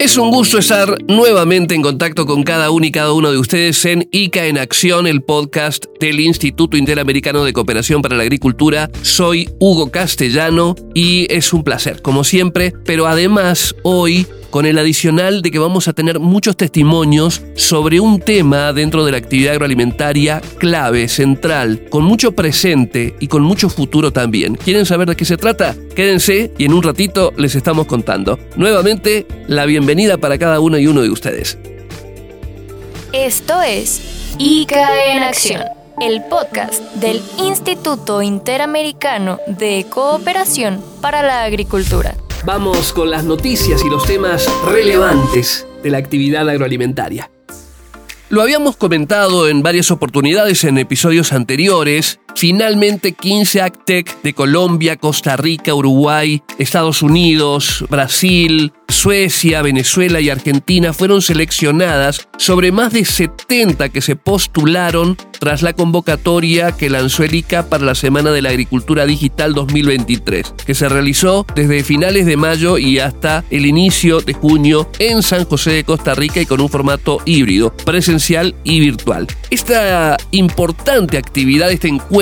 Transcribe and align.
Es 0.00 0.16
un 0.16 0.30
gusto 0.30 0.56
estar 0.56 0.96
nuevamente 1.08 1.74
en 1.74 1.82
contacto 1.82 2.24
con 2.24 2.42
cada 2.42 2.70
uno 2.70 2.86
y 2.86 2.90
cada 2.90 3.12
uno 3.12 3.30
de 3.30 3.36
ustedes 3.36 3.84
en 3.84 4.08
ICA 4.10 4.46
en 4.46 4.56
Acción, 4.56 5.06
el 5.06 5.20
podcast 5.20 5.84
del 6.00 6.20
Instituto 6.20 6.78
Interamericano 6.78 7.44
de 7.44 7.52
Cooperación 7.52 8.00
para 8.00 8.16
la 8.16 8.22
Agricultura. 8.22 8.90
Soy 9.02 9.50
Hugo 9.58 9.90
Castellano 9.90 10.74
y 10.94 11.26
es 11.28 11.52
un 11.52 11.64
placer, 11.64 12.00
como 12.00 12.24
siempre, 12.24 12.72
pero 12.86 13.06
además 13.06 13.76
hoy 13.82 14.26
con 14.50 14.66
el 14.66 14.78
adicional 14.78 15.42
de 15.42 15.50
que 15.50 15.58
vamos 15.58 15.88
a 15.88 15.92
tener 15.92 16.18
muchos 16.18 16.56
testimonios 16.56 17.42
sobre 17.54 18.00
un 18.00 18.20
tema 18.20 18.72
dentro 18.72 19.04
de 19.04 19.12
la 19.12 19.18
actividad 19.18 19.52
agroalimentaria 19.52 20.40
clave, 20.58 21.08
central, 21.08 21.86
con 21.88 22.04
mucho 22.04 22.32
presente 22.32 23.14
y 23.20 23.28
con 23.28 23.42
mucho 23.42 23.68
futuro 23.68 24.12
también. 24.12 24.56
¿Quieren 24.56 24.86
saber 24.86 25.08
de 25.08 25.16
qué 25.16 25.24
se 25.24 25.36
trata? 25.36 25.76
Quédense 25.94 26.52
y 26.58 26.64
en 26.64 26.74
un 26.74 26.82
ratito 26.82 27.32
les 27.36 27.54
estamos 27.54 27.86
contando. 27.86 28.38
Nuevamente, 28.56 29.26
la 29.46 29.64
bienvenida 29.66 30.18
para 30.18 30.38
cada 30.38 30.60
uno 30.60 30.78
y 30.78 30.86
uno 30.86 31.02
de 31.02 31.10
ustedes. 31.10 31.58
Esto 33.12 33.60
es 33.62 34.00
ICA 34.38 35.12
en 35.12 35.22
Acción, 35.22 35.62
el 36.00 36.22
podcast 36.24 36.80
del 36.94 37.20
Instituto 37.38 38.22
Interamericano 38.22 39.38
de 39.46 39.86
Cooperación 39.90 40.82
para 41.00 41.22
la 41.22 41.42
Agricultura. 41.42 42.14
Vamos 42.44 42.94
con 42.94 43.10
las 43.10 43.24
noticias 43.24 43.84
y 43.84 43.90
los 43.90 44.06
temas 44.06 44.48
relevantes 44.64 45.66
de 45.82 45.90
la 45.90 45.98
actividad 45.98 46.48
agroalimentaria. 46.48 47.30
Lo 48.30 48.40
habíamos 48.40 48.76
comentado 48.76 49.46
en 49.46 49.62
varias 49.62 49.90
oportunidades 49.90 50.64
en 50.64 50.78
episodios 50.78 51.34
anteriores. 51.34 52.18
Finalmente 52.36 53.12
15 53.12 53.62
ACTEC 53.62 54.22
de 54.22 54.34
Colombia, 54.34 54.96
Costa 54.96 55.36
Rica, 55.36 55.74
Uruguay, 55.74 56.42
Estados 56.58 57.02
Unidos, 57.02 57.84
Brasil, 57.88 58.72
Suecia, 58.90 59.62
Venezuela 59.62 60.20
y 60.20 60.30
Argentina 60.30 60.92
fueron 60.92 61.22
seleccionadas 61.22 62.28
sobre 62.38 62.72
más 62.72 62.92
de 62.92 63.04
70 63.04 63.88
que 63.90 64.00
se 64.00 64.16
postularon 64.16 65.16
tras 65.38 65.62
la 65.62 65.72
convocatoria 65.72 66.72
que 66.72 66.90
lanzó 66.90 67.24
el 67.24 67.34
ICA 67.34 67.68
para 67.68 67.84
la 67.84 67.94
Semana 67.94 68.30
de 68.30 68.42
la 68.42 68.50
Agricultura 68.50 69.06
Digital 69.06 69.54
2023, 69.54 70.54
que 70.66 70.74
se 70.74 70.88
realizó 70.88 71.46
desde 71.54 71.84
finales 71.84 72.26
de 72.26 72.36
mayo 72.36 72.78
y 72.78 72.98
hasta 72.98 73.44
el 73.50 73.64
inicio 73.64 74.20
de 74.20 74.34
junio 74.34 74.90
en 74.98 75.22
San 75.22 75.44
José 75.44 75.70
de 75.72 75.84
Costa 75.84 76.14
Rica 76.14 76.40
y 76.40 76.46
con 76.46 76.60
un 76.60 76.68
formato 76.68 77.18
híbrido, 77.24 77.74
presencial 77.74 78.54
y 78.64 78.80
virtual. 78.80 79.26
Esta 79.50 80.16
importante 80.30 81.16
actividad, 81.16 81.70
este 81.70 81.88
encuentro, 81.88 82.19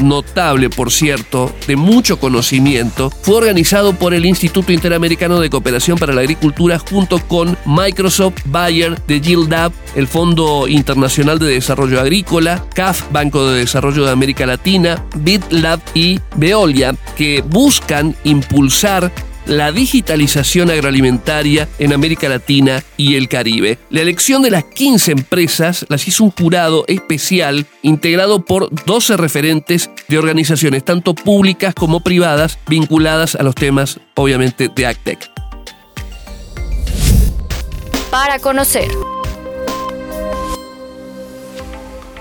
notable 0.00 0.70
por 0.70 0.90
cierto, 0.90 1.52
de 1.66 1.76
mucho 1.76 2.18
conocimiento, 2.18 3.10
fue 3.10 3.36
organizado 3.36 3.92
por 3.92 4.14
el 4.14 4.24
Instituto 4.24 4.72
Interamericano 4.72 5.40
de 5.40 5.50
Cooperación 5.50 5.98
para 5.98 6.12
la 6.12 6.20
Agricultura 6.20 6.78
junto 6.78 7.18
con 7.18 7.56
Microsoft, 7.66 8.42
Bayer, 8.46 8.98
The 9.06 9.20
Yield 9.20 9.48
el 9.94 10.06
Fondo 10.06 10.68
Internacional 10.68 11.38
de 11.38 11.46
Desarrollo 11.46 12.00
Agrícola, 12.00 12.64
CAF, 12.74 13.10
Banco 13.10 13.46
de 13.46 13.60
Desarrollo 13.60 14.04
de 14.04 14.12
América 14.12 14.46
Latina, 14.46 15.04
BitLab 15.16 15.80
y 15.94 16.20
Veolia, 16.36 16.94
que 17.16 17.42
buscan 17.42 18.14
impulsar 18.24 19.10
la 19.48 19.72
digitalización 19.72 20.70
agroalimentaria 20.70 21.68
en 21.78 21.92
América 21.92 22.28
Latina 22.28 22.84
y 22.96 23.16
el 23.16 23.28
Caribe. 23.28 23.78
La 23.90 24.02
elección 24.02 24.42
de 24.42 24.50
las 24.50 24.64
15 24.64 25.12
empresas 25.12 25.86
las 25.88 26.06
hizo 26.06 26.22
un 26.22 26.30
jurado 26.30 26.84
especial 26.86 27.66
integrado 27.82 28.44
por 28.44 28.68
12 28.84 29.16
referentes 29.16 29.90
de 30.06 30.18
organizaciones 30.18 30.84
tanto 30.84 31.14
públicas 31.14 31.74
como 31.74 32.00
privadas 32.00 32.58
vinculadas 32.68 33.34
a 33.34 33.42
los 33.42 33.54
temas 33.54 33.98
obviamente 34.14 34.68
de 34.68 34.86
ACTEC 34.86 35.30
para 38.10 38.38
conocer. 38.38 38.88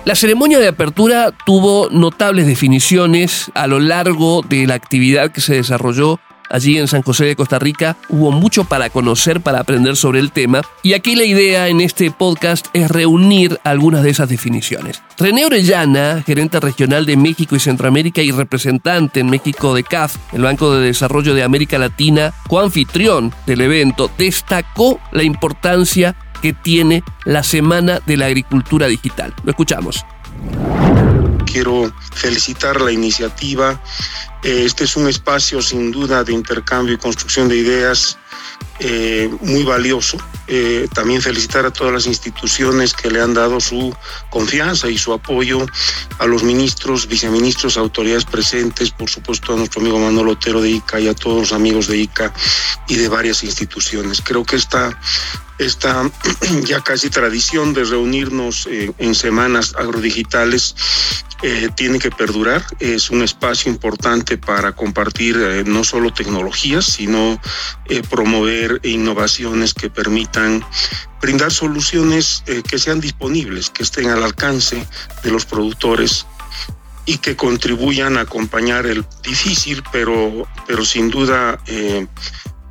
La 0.05 0.15
ceremonia 0.15 0.59
de 0.59 0.69
apertura 0.69 1.31
tuvo 1.45 1.89
notables 1.91 2.47
definiciones 2.47 3.51
a 3.55 3.67
lo 3.67 3.79
largo 3.79 4.41
de 4.41 4.65
la 4.65 4.75
actividad 4.75 5.31
que 5.31 5.41
se 5.41 5.55
desarrolló 5.55 6.19
allí 6.49 6.77
en 6.77 6.87
San 6.87 7.01
José 7.01 7.25
de 7.25 7.35
Costa 7.35 7.59
Rica. 7.59 7.97
Hubo 8.09 8.31
mucho 8.31 8.63
para 8.65 8.89
conocer, 8.89 9.41
para 9.41 9.59
aprender 9.59 9.95
sobre 9.95 10.19
el 10.19 10.31
tema. 10.31 10.61
Y 10.83 10.93
aquí 10.93 11.15
la 11.15 11.23
idea 11.23 11.67
en 11.67 11.81
este 11.81 12.11
podcast 12.11 12.67
es 12.73 12.89
reunir 12.89 13.59
algunas 13.63 14.03
de 14.03 14.09
esas 14.09 14.29
definiciones. 14.29 15.01
René 15.17 15.45
Orellana, 15.45 16.23
gerente 16.25 16.59
regional 16.59 17.05
de 17.05 17.17
México 17.17 17.55
y 17.55 17.59
Centroamérica 17.59 18.21
y 18.21 18.31
representante 18.31 19.19
en 19.19 19.29
México 19.29 19.73
de 19.73 19.83
CAF, 19.83 20.15
el 20.33 20.43
Banco 20.43 20.73
de 20.75 20.85
Desarrollo 20.85 21.33
de 21.33 21.43
América 21.43 21.77
Latina, 21.77 22.33
coanfitrión 22.47 23.33
del 23.45 23.61
evento, 23.61 24.11
destacó 24.17 24.99
la 25.11 25.23
importancia 25.23 26.15
que 26.41 26.53
tiene 26.53 27.03
la 27.25 27.43
Semana 27.43 27.99
de 28.05 28.17
la 28.17 28.27
Agricultura 28.27 28.87
Digital. 28.87 29.33
Lo 29.43 29.51
escuchamos 29.51 30.05
quiero 31.51 31.91
felicitar 32.13 32.79
la 32.81 32.91
iniciativa. 32.91 33.81
Eh, 34.43 34.63
este 34.65 34.83
es 34.83 34.95
un 34.95 35.07
espacio 35.07 35.61
sin 35.61 35.91
duda 35.91 36.23
de 36.23 36.33
intercambio 36.33 36.93
y 36.93 36.97
construcción 36.97 37.47
de 37.47 37.57
ideas 37.57 38.17
eh, 38.79 39.29
muy 39.41 39.63
valioso. 39.63 40.17
Eh, 40.47 40.87
también 40.93 41.21
felicitar 41.21 41.65
a 41.65 41.71
todas 41.71 41.91
las 41.91 42.05
instituciones 42.05 42.93
que 42.93 43.09
le 43.09 43.19
han 43.19 43.33
dado 43.33 43.59
su 43.59 43.95
confianza 44.29 44.87
y 44.87 44.97
su 44.99 45.11
apoyo 45.13 45.65
a 46.19 46.27
los 46.27 46.43
ministros, 46.43 47.07
viceministros, 47.07 47.75
autoridades 47.75 48.25
presentes, 48.25 48.91
por 48.91 49.09
supuesto 49.09 49.53
a 49.53 49.57
nuestro 49.57 49.81
amigo 49.81 49.97
Manuel 49.97 50.29
Otero 50.29 50.61
de 50.61 50.69
ICA 50.69 50.99
y 50.99 51.07
a 51.07 51.15
todos 51.15 51.39
los 51.39 51.51
amigos 51.53 51.87
de 51.87 51.97
ICA 51.97 52.31
y 52.87 52.95
de 52.95 53.09
varias 53.09 53.43
instituciones. 53.43 54.21
Creo 54.21 54.43
que 54.45 54.57
esta 54.57 54.99
esta 55.57 56.07
ya 56.65 56.81
casi 56.81 57.09
tradición 57.09 57.73
de 57.73 57.83
reunirnos 57.83 58.67
en 58.69 59.15
semanas 59.15 59.73
agrodigitales 59.75 60.75
eh, 61.43 61.69
tiene 61.75 61.99
que 61.99 62.09
perdurar. 62.09 62.65
Es 62.79 63.09
un 63.09 63.23
espacio 63.23 63.71
importante 63.71 64.37
para 64.37 64.73
compartir 64.73 65.37
eh, 65.37 65.63
no 65.65 65.83
solo 65.83 66.13
tecnologías, 66.13 66.85
sino 66.85 67.39
promover 68.09 68.79
innovaciones 68.83 69.73
que 69.73 69.89
permitan 69.89 70.63
brindar 71.21 71.51
soluciones 71.51 72.43
que 72.69 72.77
sean 72.77 72.99
disponibles, 72.99 73.69
que 73.69 73.83
estén 73.83 74.09
al 74.09 74.23
alcance 74.23 74.85
de 75.23 75.31
los 75.31 75.45
productores 75.45 76.25
y 77.05 77.17
que 77.19 77.35
contribuyan 77.35 78.17
a 78.17 78.21
acompañar 78.21 78.85
el 78.85 79.05
difícil, 79.23 79.81
pero, 79.91 80.45
pero 80.67 80.83
sin 80.83 81.09
duda 81.09 81.59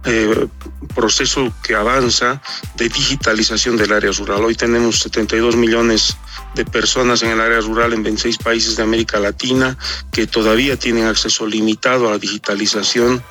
eh, 0.06 0.47
proceso 0.94 1.53
que 1.65 1.75
avanza 1.75 2.41
de 2.76 2.88
digitalización 2.88 3.76
del 3.76 3.93
área 3.93 4.12
rural. 4.12 4.44
Hoy 4.44 4.55
tenemos 4.55 5.00
72 5.00 5.56
millones 5.56 6.16
de 6.56 6.65
personas 6.65 7.22
en 7.22 7.31
el 7.31 7.41
área 7.41 7.61
rural 7.61 7.93
en 7.93 8.03
26 8.03 8.39
países 8.39 8.77
de 8.77 8.83
América 8.83 9.21
Latina 9.21 9.77
que 10.11 10.27
todavía 10.27 10.77
tienen 10.77 11.05
acceso 11.05 11.47
limitado 11.47 12.09
a 12.09 12.12
la 12.12 12.19
digitalización 12.19 13.22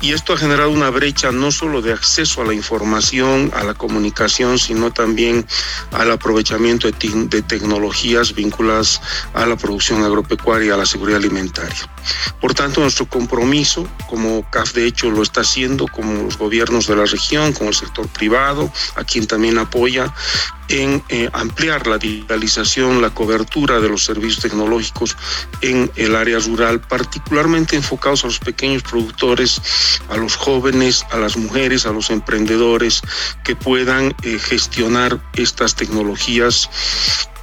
y 0.00 0.12
esto 0.12 0.34
ha 0.34 0.36
generado 0.36 0.70
una 0.70 0.90
brecha 0.90 1.32
no 1.32 1.50
solo 1.50 1.82
de 1.82 1.92
acceso 1.92 2.42
a 2.42 2.44
la 2.44 2.54
información, 2.54 3.50
a 3.54 3.64
la 3.64 3.74
comunicación, 3.74 4.58
sino 4.58 4.92
también 4.92 5.46
al 5.92 6.10
aprovechamiento 6.10 6.90
de, 6.90 6.94
de 7.26 7.42
tecnologías 7.42 8.34
vinculadas 8.34 9.00
a 9.34 9.46
la 9.46 9.56
producción 9.56 10.04
agropecuaria 10.04 10.68
y 10.68 10.70
a 10.70 10.76
la 10.76 10.86
seguridad 10.86 11.18
alimentaria. 11.18 11.93
Por 12.40 12.54
tanto, 12.54 12.80
nuestro 12.80 13.06
compromiso, 13.06 13.88
como 14.08 14.48
CAF 14.50 14.74
de 14.74 14.86
hecho 14.86 15.10
lo 15.10 15.22
está 15.22 15.40
haciendo, 15.42 15.86
como 15.86 16.24
los 16.24 16.38
gobiernos 16.38 16.86
de 16.86 16.96
la 16.96 17.04
región, 17.04 17.52
como 17.52 17.70
el 17.70 17.74
sector 17.74 18.08
privado, 18.08 18.72
a 18.96 19.04
quien 19.04 19.26
también 19.26 19.58
apoya, 19.58 20.12
en 20.68 21.02
eh, 21.08 21.28
ampliar 21.32 21.86
la 21.86 21.98
digitalización, 21.98 23.02
la 23.02 23.10
cobertura 23.10 23.80
de 23.80 23.88
los 23.88 24.04
servicios 24.04 24.40
tecnológicos 24.40 25.16
en 25.60 25.90
el 25.96 26.16
área 26.16 26.38
rural, 26.38 26.80
particularmente 26.80 27.76
enfocados 27.76 28.24
a 28.24 28.28
los 28.28 28.38
pequeños 28.38 28.82
productores, 28.82 29.60
a 30.08 30.16
los 30.16 30.36
jóvenes, 30.36 31.04
a 31.10 31.18
las 31.18 31.36
mujeres, 31.36 31.86
a 31.86 31.92
los 31.92 32.10
emprendedores 32.10 33.02
que 33.44 33.56
puedan 33.56 34.14
eh, 34.22 34.38
gestionar 34.38 35.20
estas 35.34 35.74
tecnologías 35.74 36.68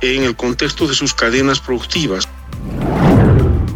en 0.01 0.23
el 0.23 0.35
contexto 0.35 0.87
de 0.87 0.95
sus 0.95 1.13
cadenas 1.13 1.59
productivas. 1.59 2.27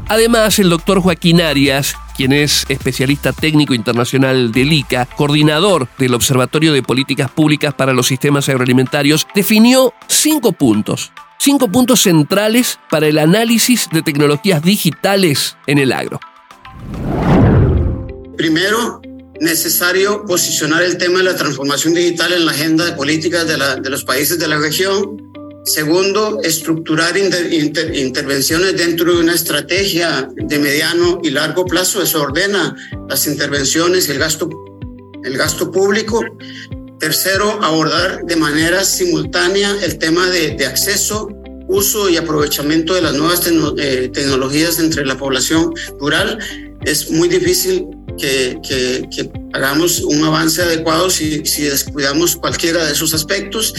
Además, 0.08 0.60
el 0.60 0.70
doctor 0.70 1.00
Joaquín 1.02 1.42
Arias, 1.42 1.96
quien 2.16 2.32
es 2.32 2.66
especialista 2.70 3.34
técnico 3.34 3.74
internacional 3.74 4.52
del 4.52 4.72
ICA, 4.72 5.08
coordinador 5.08 5.88
del 5.98 6.14
Observatorio 6.14 6.74
de 6.74 6.84
Políticas 6.84 7.32
Públicas 7.32 7.74
para 7.74 7.92
los 7.92 8.08
Sistemas 8.08 8.48
Agroalimentarios, 8.48 9.26
definió 9.34 9.94
cinco 10.08 10.52
puntos. 10.52 11.12
Cinco 11.40 11.70
puntos 11.70 12.02
centrales 12.02 12.80
para 12.90 13.08
el 13.08 13.18
análisis 13.18 13.90
de 13.92 14.04
tecnologías 14.04 14.62
digitales 14.62 15.58
en 15.66 15.80
el 15.80 15.92
agro. 15.92 16.20
Primero, 18.38 19.02
necesario 19.42 20.24
posicionar 20.26 20.84
el 20.84 20.98
tema 20.98 21.18
de 21.20 21.26
la 21.26 21.36
transformación 21.36 21.96
digital 21.96 22.32
en 22.32 22.46
la 22.46 22.52
agenda 22.52 22.86
de 22.86 22.92
políticas 22.92 23.48
de, 23.48 23.82
de 23.82 23.90
los 23.90 24.04
países 24.04 24.38
de 24.38 24.48
la 24.48 24.58
región 24.58 25.25
Segundo, 25.66 26.42
estructurar 26.44 27.18
intervenciones 27.18 28.78
dentro 28.78 29.16
de 29.16 29.20
una 29.20 29.34
estrategia 29.34 30.30
de 30.36 30.60
mediano 30.60 31.20
y 31.24 31.32
largo 31.32 31.66
plazo. 31.66 32.04
Eso 32.04 32.22
ordena 32.22 32.76
las 33.10 33.26
intervenciones 33.26 34.08
el 34.10 34.20
gasto, 34.20 34.48
el 35.24 35.36
gasto 35.36 35.72
público. 35.72 36.24
Tercero, 37.00 37.64
abordar 37.64 38.24
de 38.26 38.36
manera 38.36 38.86
simultánea 38.86 39.76
el 39.84 39.98
tema 39.98 40.30
de, 40.30 40.64
acceso, 40.68 41.30
uso 41.68 42.10
y 42.10 42.18
aprovechamiento 42.18 42.94
de 42.94 43.02
las 43.02 43.16
nuevas 43.16 43.42
eh, 43.80 44.12
tecnologías 44.14 44.78
entre 44.80 45.04
la 45.04 45.18
población 45.18 45.74
rural. 46.00 46.38
Es 46.86 47.10
muy 47.10 47.28
difícil 47.28 47.88
que, 48.20 48.60
hagamos 49.54 50.02
un 50.02 50.24
avance 50.24 50.62
adecuado 50.62 51.10
si, 51.10 51.44
si 51.44 51.64
descuidamos 51.64 52.36
cualquiera 52.36 52.86
de 52.86 52.92
esos 52.92 53.16
aspectos. 53.16 53.74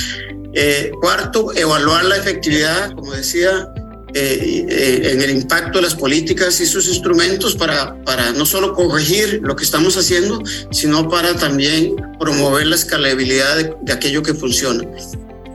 Eh, 0.58 0.90
cuarto, 1.02 1.54
evaluar 1.54 2.06
la 2.06 2.16
efectividad, 2.16 2.94
como 2.94 3.12
decía, 3.12 3.68
eh, 4.14 4.64
eh, 4.70 5.10
en 5.12 5.20
el 5.20 5.28
impacto 5.28 5.76
de 5.76 5.82
las 5.82 5.94
políticas 5.94 6.58
y 6.62 6.66
sus 6.66 6.88
instrumentos 6.88 7.54
para, 7.54 8.02
para 8.04 8.32
no 8.32 8.46
solo 8.46 8.72
corregir 8.72 9.40
lo 9.42 9.54
que 9.54 9.64
estamos 9.64 9.98
haciendo, 9.98 10.42
sino 10.70 11.10
para 11.10 11.34
también 11.34 11.94
promover 12.18 12.68
la 12.68 12.76
escalabilidad 12.76 13.76
de, 13.82 13.92
aquello 13.92 14.22
que 14.22 14.32
funciona. 14.32 14.82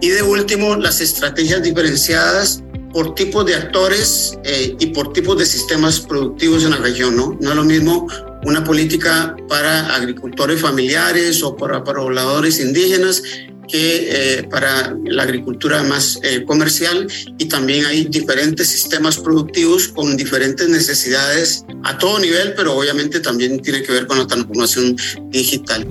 Y 0.01 0.09
de 0.09 0.21
último, 0.21 0.75
las 0.75 1.01
estrategias 1.01 1.63
diferenciadas 1.63 2.61
por 2.93 3.15
tipos 3.15 3.43
de 3.47 3.55
actores 3.55 4.37
y 4.79 4.85
por 4.87 5.13
tipos 5.13 5.35
de 5.39 5.47
sistemas 5.47 5.99
productivos 5.99 6.63
en 6.63 6.71
la 6.71 6.77
región. 6.77 7.15
¿no? 7.15 7.35
no 7.41 7.49
es 7.49 7.55
lo 7.55 7.63
mismo 7.63 8.07
una 8.43 8.63
política 8.63 9.35
para 9.47 9.95
agricultores 9.95 10.61
familiares 10.61 11.41
o 11.41 11.55
para 11.55 11.83
pobladores 11.83 12.59
indígenas 12.59 13.23
que 13.71 14.39
eh, 14.39 14.43
para 14.43 14.95
la 15.05 15.23
agricultura 15.23 15.81
más 15.83 16.19
eh, 16.23 16.43
comercial 16.45 17.07
y 17.37 17.45
también 17.45 17.85
hay 17.85 18.05
diferentes 18.05 18.67
sistemas 18.67 19.17
productivos 19.17 19.87
con 19.87 20.17
diferentes 20.17 20.67
necesidades 20.67 21.65
a 21.83 21.97
todo 21.97 22.19
nivel, 22.19 22.53
pero 22.55 22.77
obviamente 22.77 23.19
también 23.19 23.61
tiene 23.61 23.81
que 23.81 23.91
ver 23.93 24.07
con 24.07 24.19
la 24.19 24.27
transformación 24.27 24.97
digital. 25.29 25.87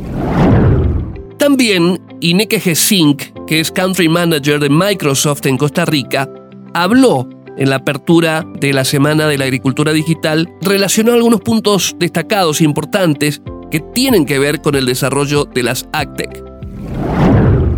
También 1.38 1.99
Ineke 2.21 2.61
Gesink, 2.61 3.23
que 3.47 3.61
es 3.61 3.71
Country 3.71 4.09
Manager 4.09 4.61
de 4.61 4.69
Microsoft 4.69 5.47
en 5.47 5.56
Costa 5.56 5.87
Rica, 5.87 6.29
habló 6.75 7.29
en 7.56 7.71
la 7.71 7.76
apertura 7.76 8.44
de 8.61 8.73
la 8.73 8.85
Semana 8.85 9.26
de 9.26 9.38
la 9.38 9.44
Agricultura 9.44 9.93
Digital, 9.93 10.53
relacionó 10.61 11.12
algunos 11.12 11.41
puntos 11.41 11.94
destacados 11.99 12.61
e 12.61 12.65
importantes 12.65 13.41
que 13.71 13.81
tienen 13.94 14.26
que 14.26 14.38
ver 14.38 14.61
con 14.61 14.75
el 14.75 14.87
desarrollo 14.87 15.44
de 15.44 15.62
las 15.62 15.87
AgTech. 15.93 16.50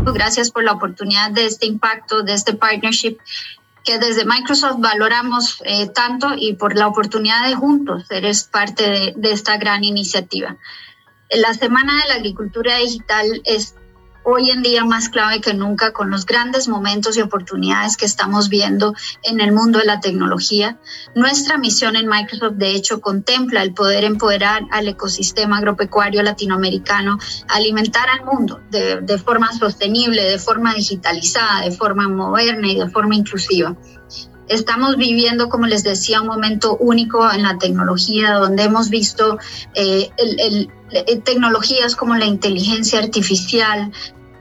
Gracias 0.05 0.51
por 0.51 0.65
la 0.65 0.73
oportunidad 0.73 1.31
de 1.31 1.47
este 1.47 1.67
impacto, 1.67 2.23
de 2.23 2.35
este 2.35 2.55
partnership 2.55 3.19
que 3.85 3.99
desde 3.99 4.25
Microsoft 4.25 4.77
valoramos 4.79 5.63
eh, 5.65 5.89
tanto 5.89 6.35
y 6.37 6.55
por 6.55 6.77
la 6.77 6.87
oportunidad 6.87 7.49
de 7.49 7.55
juntos 7.55 8.07
ser 8.07 8.25
parte 8.51 8.89
de, 8.89 9.15
de 9.17 9.33
esta 9.33 9.57
gran 9.57 9.85
iniciativa. 9.85 10.57
La 11.31 11.55
Semana 11.55 11.95
de 12.03 12.09
la 12.09 12.15
Agricultura 12.17 12.77
Digital 12.77 13.41
es 13.45 13.75
hoy 14.25 14.51
en 14.51 14.63
día 14.63 14.85
más 14.85 15.09
clave 15.09 15.41
que 15.41 15.55
nunca 15.55 15.93
con 15.93 16.11
los 16.11 16.27
grandes 16.27 16.69
momentos 16.69 17.17
y 17.17 17.21
oportunidades 17.21 17.97
que 17.97 18.05
estamos 18.05 18.49
viendo 18.49 18.95
en 19.23 19.41
el 19.41 19.53
mundo 19.53 19.79
de 19.79 19.85
la 19.85 20.01
tecnología. 20.01 20.79
Nuestra 21.15 21.59
misión 21.59 21.97
en 21.97 22.09
Microsoft, 22.09 22.55
de 22.55 22.73
hecho, 22.73 23.01
contempla 23.01 23.63
el 23.63 23.75
poder 23.75 24.05
empoderar 24.05 24.63
al 24.71 24.89
ecosistema 24.89 25.59
agropecuario 25.59 26.23
latinoamericano, 26.23 27.19
alimentar 27.49 28.09
al 28.09 28.25
mundo 28.25 28.61
de, 28.71 29.19
forma 29.19 29.53
sostenible, 29.53 30.23
de 30.23 30.39
forma 30.39 30.75
digitalizada, 30.75 31.63
de 31.63 31.73
forma 31.73 32.09
moderna 32.09 32.69
y 32.69 32.79
de 32.79 32.89
forma 32.89 33.15
inclusiva. 33.15 33.77
Estamos 34.53 34.97
viviendo, 34.97 35.49
como 35.49 35.67
les 35.67 35.83
decía, 35.83 36.21
un 36.21 36.27
momento 36.27 36.77
único 36.77 37.31
en 37.33 37.43
la 37.43 37.59
tecnología, 37.59 38.35
donde 38.35 38.65
hemos 38.65 38.91
visto 38.91 39.39
eh, 39.75 40.11
tecnologías 41.25 41.97
como 41.97 42.17
la 42.17 42.27
inteligencia 42.27 42.99
artificial, 42.99 43.93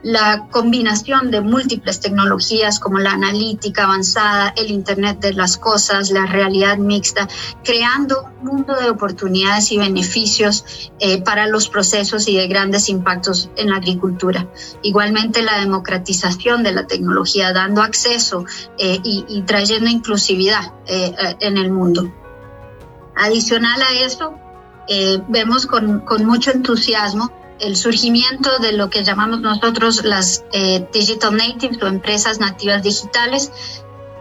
la 0.04 0.48
combinación 0.50 1.30
de 1.30 1.42
múltiples 1.42 2.00
tecnologías 2.00 2.80
como 2.80 2.98
la 2.98 3.12
analítica 3.12 3.84
avanzada, 3.84 4.54
el 4.58 4.72
Internet 4.72 5.20
de 5.20 5.34
las 5.34 5.58
Cosas, 5.58 6.12
la 6.12 6.26
realidad 6.26 6.78
mixta, 6.78 7.28
creando 7.64 8.24
un 8.42 8.46
mundo 8.46 8.76
de 8.76 8.90
oportunidades 8.90 9.72
y 9.72 9.78
beneficios 9.78 10.92
eh, 11.00 11.22
para 11.22 11.48
los 11.48 11.68
procesos 11.70 12.28
y 12.28 12.36
de 12.36 12.48
grandes 12.48 12.90
impactos 12.90 13.50
en 13.56 13.70
la 13.70 13.78
agricultura. 13.78 14.48
Igualmente 14.82 15.44
la 15.44 15.60
democratización 15.60 16.64
de 16.64 16.72
la 16.72 16.88
tecnología, 16.88 17.54
dando 17.54 17.82
acceso 17.82 18.46
eh, 18.78 19.00
y, 19.04 19.42
trayendo 19.44 19.90
inclusividad 19.90 20.74
eh, 20.88 21.14
en 21.40 21.58
el 21.58 21.72
mundo. 21.72 22.12
Adicional 23.16 23.82
a 23.82 23.94
eso, 24.06 24.36
vemos 25.30 25.68
con, 25.68 26.00
con 26.02 26.26
mucho 26.26 26.52
entusiasmo 26.52 27.32
el 27.62 27.78
surgimiento 27.78 28.58
de 28.60 28.74
lo 28.74 28.90
que 28.90 29.04
llamamos 29.04 29.40
nosotros 29.40 30.04
las 30.04 30.44
eh, 30.52 30.86
digital 30.92 31.38
natives 31.38 31.82
o 31.82 31.88
empresas 31.88 32.40
nativas 32.40 32.82
digitales, 32.82 33.52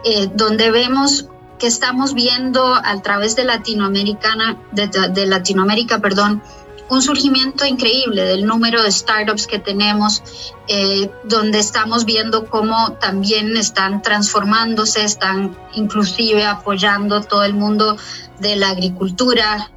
eh, 0.05 0.29
donde 0.33 0.71
vemos 0.71 1.27
que 1.59 1.67
estamos 1.67 2.13
viendo 2.13 2.73
a 2.73 3.01
través 3.01 3.35
de 3.35 3.43
Latinoamericana, 3.43 4.57
de, 4.71 5.25
Latinoamérica, 5.25 5.99
perdón, 5.99 6.41
un 6.89 7.01
surgimiento 7.01 7.65
increíble 7.65 8.23
del 8.23 8.45
número 8.45 8.83
de 8.83 8.91
startups 8.91 9.47
que 9.47 9.59
tenemos, 9.59 10.21
eh, 10.67 11.09
donde 11.23 11.59
estamos 11.59 12.05
viendo 12.05 12.49
cómo 12.49 12.93
también 12.93 13.55
están 13.57 14.01
transformándose, 14.01 15.03
están 15.03 15.55
inclusive 15.73 16.45
apoyando 16.45 17.21
todo 17.21 17.43
el 17.43 17.53
mundo 17.53 17.95
de 18.39 18.55
la 18.55 18.69
agricultura 18.69 19.71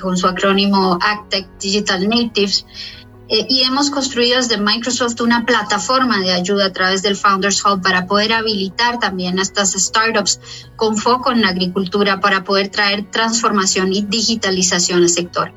con 0.00 0.16
su 0.16 0.26
acrónimo 0.26 0.98
ACTEC 1.00 1.48
Digital 1.58 2.08
Natives. 2.08 2.66
Eh, 3.28 3.46
y 3.48 3.62
hemos 3.62 3.90
construido 3.90 4.36
desde 4.36 4.58
Microsoft 4.58 5.20
una 5.20 5.46
plataforma 5.46 6.18
de 6.20 6.32
ayuda 6.32 6.66
a 6.66 6.72
través 6.72 7.02
del 7.02 7.16
Founders 7.16 7.64
Hub 7.64 7.80
para 7.80 8.06
poder 8.06 8.32
habilitar 8.32 8.98
también 8.98 9.38
a 9.38 9.42
estas 9.42 9.72
startups 9.72 10.40
con 10.76 10.96
foco 10.96 11.30
en 11.30 11.42
la 11.42 11.48
agricultura 11.48 12.20
para 12.20 12.44
poder 12.44 12.68
traer 12.68 13.10
transformación 13.10 13.92
y 13.92 14.02
digitalización 14.02 15.02
al 15.02 15.08
sector. 15.08 15.52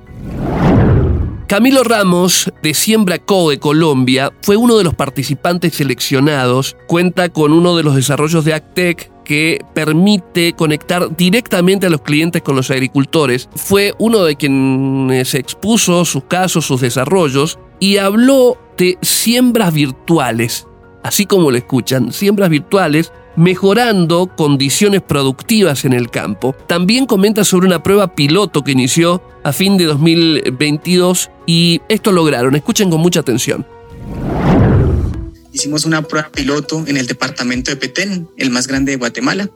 Camilo 1.48 1.84
Ramos, 1.84 2.52
de 2.64 2.74
Siembra 2.74 3.20
Co 3.20 3.52
de 3.52 3.60
Colombia, 3.60 4.34
fue 4.42 4.58
uno 4.58 4.78
de 4.78 4.84
los 4.84 4.96
participantes 4.96 5.76
seleccionados. 5.76 6.76
Cuenta 6.88 7.30
con 7.30 7.54
uno 7.54 7.76
de 7.76 7.84
los 7.84 7.96
desarrollos 7.96 8.46
de 8.46 8.56
Actec 8.56 9.12
que 9.25 9.60
permite 9.74 10.54
conectar 10.54 11.13
directamente 11.18 11.88
a 11.88 11.89
los 11.89 12.01
clientes 12.01 12.42
con 12.42 12.56
los 12.56 12.72
agricultores. 12.72 13.50
Fue 13.56 13.94
uno 13.98 14.24
de 14.24 14.38
quienes 14.38 15.36
expuso 15.36 16.06
sus 16.06 16.24
casos, 16.24 16.66
sus 16.66 16.80
desarrollos 16.80 17.60
y 17.80 17.98
habló 17.98 18.58
de 18.77 18.98
siembras 19.01 19.74
virtuales, 19.74 20.67
así 21.03 21.25
como 21.25 21.51
lo 21.51 21.58
escuchan, 21.58 22.13
siembras 22.13 22.50
virtuales 22.50 23.12
mejorando 23.36 24.32
condiciones 24.36 25.01
productivas 25.01 25.86
en 25.86 25.94
el 25.94 26.10
campo. 26.10 26.55
También 26.67 27.05
comenta 27.05 27.44
sobre 27.44 27.67
una 27.67 27.84
prueba 27.84 28.15
piloto 28.15 28.63
que 28.63 28.72
inició 28.72 29.22
a 29.44 29.51
fin 29.51 29.77
de 29.77 29.86
2022 29.86 31.29
y 31.46 31.82
esto 31.89 32.12
lograron. 32.12 32.55
Escuchen 32.55 32.89
con 32.89 33.01
mucha 33.01 33.20
atención. 33.20 33.65
Hicimos 35.56 35.86
una 35.86 36.02
prueba 36.02 36.30
piloto 36.34 36.84
en 36.86 36.98
el 36.98 37.08
departamento 37.08 37.72
de 37.72 37.78
Petén, 37.78 38.28
el 38.36 38.50
más 38.50 38.68
grande 38.68 38.92
de 38.92 38.98
Guatemala, 38.98 39.50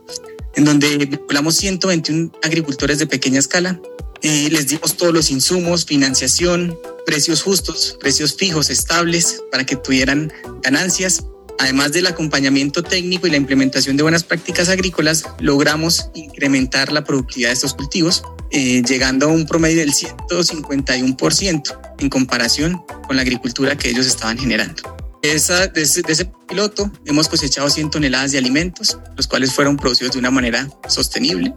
en 0.54 0.64
donde 0.64 0.96
vinculamos 0.96 1.56
121 1.56 2.32
agricultores 2.42 2.98
de 2.98 3.06
pequeña 3.06 3.38
escala. 3.38 3.78
Eh, 4.22 4.48
les 4.50 4.68
dimos 4.68 4.96
todos 4.96 5.12
los 5.12 5.30
insumos, 5.30 5.84
financiación, 5.84 6.74
precios 7.04 7.42
justos, 7.42 7.98
precios 8.00 8.34
fijos, 8.34 8.70
estables, 8.70 9.42
para 9.52 9.66
que 9.66 9.76
tuvieran 9.76 10.32
ganancias. 10.62 11.26
Además 11.58 11.92
del 11.92 12.06
acompañamiento 12.06 12.82
técnico 12.82 13.26
y 13.26 13.30
la 13.30 13.36
implementación 13.36 13.98
de 13.98 14.02
buenas 14.02 14.24
prácticas 14.24 14.70
agrícolas, 14.70 15.24
logramos 15.38 16.08
incrementar 16.14 16.92
la 16.92 17.04
productividad 17.04 17.50
de 17.50 17.54
estos 17.54 17.74
cultivos, 17.74 18.22
eh, 18.52 18.82
llegando 18.88 19.26
a 19.26 19.28
un 19.28 19.44
promedio 19.44 19.80
del 19.80 19.92
151% 19.92 21.78
en 21.98 22.08
comparación 22.08 22.80
con 23.06 23.16
la 23.16 23.22
agricultura 23.22 23.76
que 23.76 23.90
ellos 23.90 24.06
estaban 24.06 24.38
generando. 24.38 24.99
Esa, 25.22 25.66
de, 25.66 25.82
ese, 25.82 26.02
de, 26.02 26.32
piloto 26.48 26.90
hemos 27.04 27.28
cosechado 27.28 27.68
100 27.68 27.90
toneladas 27.90 28.32
de 28.32 28.38
alimentos, 28.38 28.98
los 29.16 29.26
cuales 29.26 29.52
fueron 29.52 29.76
producidos 29.76 30.12
de 30.14 30.18
una 30.18 30.30
manera 30.30 30.68
sostenible. 30.88 31.54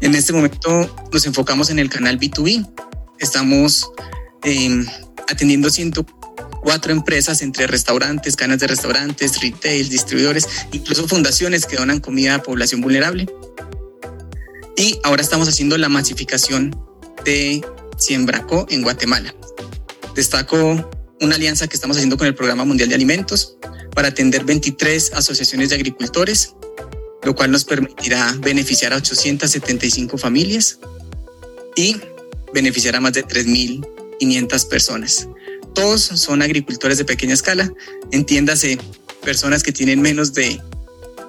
En 0.00 0.14
este 0.14 0.32
momento 0.32 1.08
nos 1.12 1.26
enfocamos 1.26 1.70
en 1.70 1.78
el 1.78 1.88
canal 1.88 2.18
B2B, 2.18 2.68
Estamos 3.20 3.90
em, 4.42 4.86
atendiendo 5.28 5.70
104 5.70 6.92
empresas 6.92 7.42
entre 7.42 7.66
restaurantes, 7.66 8.36
canas 8.36 8.58
de 8.58 8.66
restaurantes, 8.66 9.40
retail, 9.40 9.88
distribuidores, 9.88 10.46
incluso 10.72 11.06
fundaciones 11.08 11.66
que 11.66 11.76
donan 11.76 12.00
comida 12.00 12.34
a 12.34 12.42
población 12.42 12.80
vulnerable. 12.80 13.26
Y 14.76 14.98
ahora 15.04 15.22
estamos 15.22 15.48
haciendo 15.48 15.78
la 15.78 15.88
masificación 15.88 16.76
de 17.24 17.64
Siembraco 17.96 18.66
en 18.68 18.82
Guatemala. 18.82 19.34
Destaco 20.14 20.90
una 21.20 21.36
alianza 21.36 21.66
que 21.68 21.74
estamos 21.74 21.96
haciendo 21.96 22.16
con 22.16 22.26
el 22.26 22.34
Programa 22.34 22.64
Mundial 22.64 22.88
de 22.88 22.94
Alimentos 22.94 23.56
para 23.94 24.08
atender 24.08 24.44
23 24.44 25.12
asociaciones 25.14 25.70
de 25.70 25.76
agricultores, 25.76 26.54
lo 27.22 27.34
cual 27.34 27.50
nos 27.50 27.64
permitirá 27.64 28.34
beneficiar 28.40 28.92
a 28.92 28.96
875 28.96 30.18
familias 30.18 30.78
y 31.76 31.96
beneficiar 32.52 32.96
a 32.96 33.00
más 33.00 33.12
de 33.12 33.24
3.500 33.24 34.68
personas. 34.68 35.28
todos 35.74 36.02
son 36.02 36.40
agricultores 36.40 36.98
de 36.98 37.04
pequeña 37.04 37.34
escala, 37.34 37.72
entiéndase 38.12 38.78
personas 39.22 39.62
que 39.64 39.72
tienen 39.72 40.00
menos 40.00 40.32
de 40.32 40.60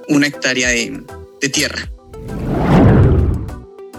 una 0.08 0.27
hectárea 0.27 0.70
de, 0.70 1.04
de 1.42 1.50
tierra. 1.50 1.92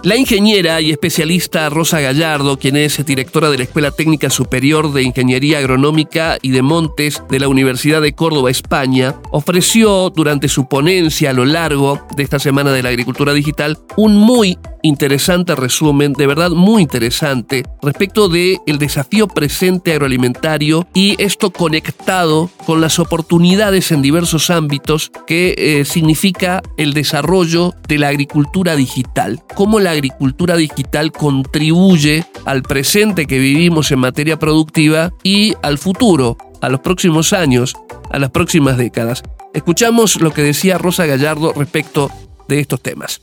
La 0.06 0.14
ingeniera 0.14 0.80
y 0.80 0.92
especialista 0.92 1.68
Rosa 1.68 1.98
Gallardo, 1.98 2.60
quien 2.60 2.76
es 2.76 3.04
directora 3.04 3.50
de 3.50 3.58
la 3.58 3.64
Escuela 3.64 3.90
Técnica 3.90 4.30
Superior 4.30 4.92
de 4.92 5.02
Ingeniería 5.02 5.58
Agronómica 5.58 6.38
y 6.40 6.50
de 6.50 6.62
Montes 6.62 7.24
de 7.28 7.40
la 7.40 7.48
Universidad 7.48 8.00
de 8.00 8.12
Córdoba, 8.12 8.52
España, 8.52 9.16
ofreció 9.32 10.10
durante 10.10 10.46
su 10.46 10.68
ponencia 10.68 11.30
a 11.30 11.32
lo 11.32 11.44
largo 11.44 12.06
de 12.16 12.22
esta 12.22 12.38
Semana 12.38 12.70
de 12.70 12.84
la 12.84 12.90
Agricultura 12.90 13.32
Digital 13.32 13.78
un 13.96 14.14
muy 14.14 14.56
interesante 14.82 15.56
resumen, 15.56 16.12
de 16.12 16.26
verdad 16.26 16.50
muy 16.50 16.82
interesante, 16.82 17.64
respecto 17.82 18.28
del 18.28 18.58
el 18.66 18.78
desafío 18.78 19.26
presente 19.26 19.92
agroalimentario 19.92 20.86
y 20.94 21.20
esto 21.20 21.50
conectado 21.50 22.50
con 22.64 22.80
las 22.80 22.98
oportunidades 22.98 23.90
en 23.90 24.02
diversos 24.02 24.50
ámbitos 24.50 25.10
que 25.26 25.54
eh, 25.58 25.84
significa 25.84 26.62
el 26.76 26.92
desarrollo 26.92 27.74
de 27.88 27.98
la 27.98 28.08
agricultura 28.08 28.76
digital. 28.76 29.42
Cómo 29.54 29.80
la 29.80 29.95
agricultura 29.96 30.56
digital 30.56 31.12
contribuye 31.12 32.24
al 32.44 32.62
presente 32.62 33.26
que 33.26 33.38
vivimos 33.38 33.90
en 33.90 33.98
materia 33.98 34.38
productiva 34.38 35.12
y 35.22 35.54
al 35.62 35.78
futuro, 35.78 36.36
a 36.60 36.68
los 36.68 36.80
próximos 36.80 37.32
años, 37.32 37.74
a 38.10 38.18
las 38.18 38.30
próximas 38.30 38.76
décadas. 38.76 39.22
Escuchamos 39.52 40.20
lo 40.20 40.32
que 40.32 40.42
decía 40.42 40.78
Rosa 40.78 41.06
Gallardo 41.06 41.52
respecto 41.52 42.10
de 42.48 42.60
estos 42.60 42.80
temas. 42.80 43.20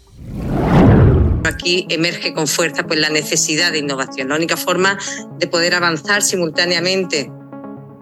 Aquí 1.46 1.86
emerge 1.90 2.34
con 2.34 2.48
fuerza 2.48 2.84
pues, 2.88 3.00
la 3.00 3.10
necesidad 3.10 3.72
de 3.72 3.80
innovación. 3.80 4.30
La 4.30 4.36
única 4.36 4.58
forma 4.58 4.98
de 5.40 5.48
poder 5.48 5.76
avanzar 5.76 6.22
simultáneamente 6.22 7.30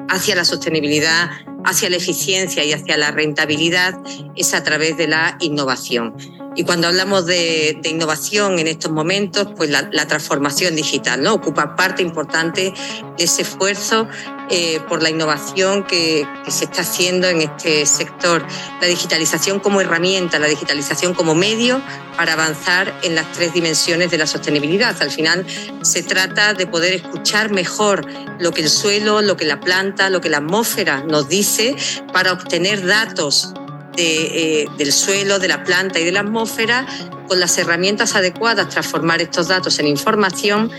hacia 0.09 0.35
la 0.35 0.45
sostenibilidad, 0.45 1.29
hacia 1.65 1.89
la 1.89 1.97
eficiencia 1.97 2.63
y 2.63 2.73
hacia 2.73 2.97
la 2.97 3.11
rentabilidad 3.11 3.95
es 4.35 4.53
a 4.53 4.63
través 4.63 4.97
de 4.97 5.07
la 5.07 5.37
innovación. 5.39 6.15
Y 6.53 6.65
cuando 6.65 6.87
hablamos 6.87 7.25
de, 7.25 7.79
innovación 7.85 8.59
en 8.59 8.67
estos 8.67 8.91
momentos, 8.91 9.47
pues 9.55 9.69
la, 9.69 10.07
transformación 10.07 10.75
digital 10.75 11.23
¿no? 11.23 11.35
ocupa 11.35 11.77
parte 11.77 12.01
importante 12.01 12.73
de 13.17 13.23
ese 13.23 13.43
esfuerzo 13.43 14.07
eh, 14.49 14.81
por 14.89 15.01
la 15.01 15.09
innovación 15.09 15.85
que, 15.85 16.27
se 16.49 16.65
está 16.65 16.81
haciendo 16.81 17.29
en 17.29 17.41
este 17.41 17.85
sector. 17.85 18.45
La 18.81 18.87
digitalización 18.87 19.61
como 19.61 19.79
herramienta, 19.79 20.39
la 20.39 20.47
digitalización 20.47 21.13
como 21.13 21.35
medio 21.35 21.81
para 22.17 22.33
avanzar 22.33 22.93
en 23.03 23.15
las 23.15 23.31
tres 23.31 23.53
dimensiones 23.53 24.11
de 24.11 24.17
la 24.17 24.27
sostenibilidad. 24.27 25.01
Al 25.01 25.11
final 25.11 25.45
se 25.83 26.03
trata 26.03 26.53
de 26.53 26.67
poder 26.67 26.93
escuchar 26.93 27.51
mejor 27.51 28.05
lo 28.39 28.51
que 28.51 28.61
el 28.61 28.69
suelo, 28.69 29.21
lo 29.21 29.37
que 29.37 29.45
la 29.45 29.61
planta, 29.61 30.09
lo 30.09 30.19
que 30.19 30.29
la 30.29 30.37
atmósfera 30.37 31.03
nos 31.03 31.29
dice 31.29 31.77
para 32.11 32.33
obtener 32.33 32.85
datos 32.85 33.53
eh, 33.97 34.65
del 34.77 34.91
suelo, 34.91 35.39
de 35.39 35.47
la 35.47 35.63
planta 35.63 35.99
y 35.99 36.05
de 36.05 36.11
la 36.11 36.21
atmósfera, 36.21 36.85
con 37.27 37.39
las 37.39 37.57
herramientas 37.57 38.15
adecuadas, 38.15 38.69
transformar 38.69 39.21
estos 39.21 39.47
datos 39.47 39.79
en 39.79 39.87
información 39.87 40.71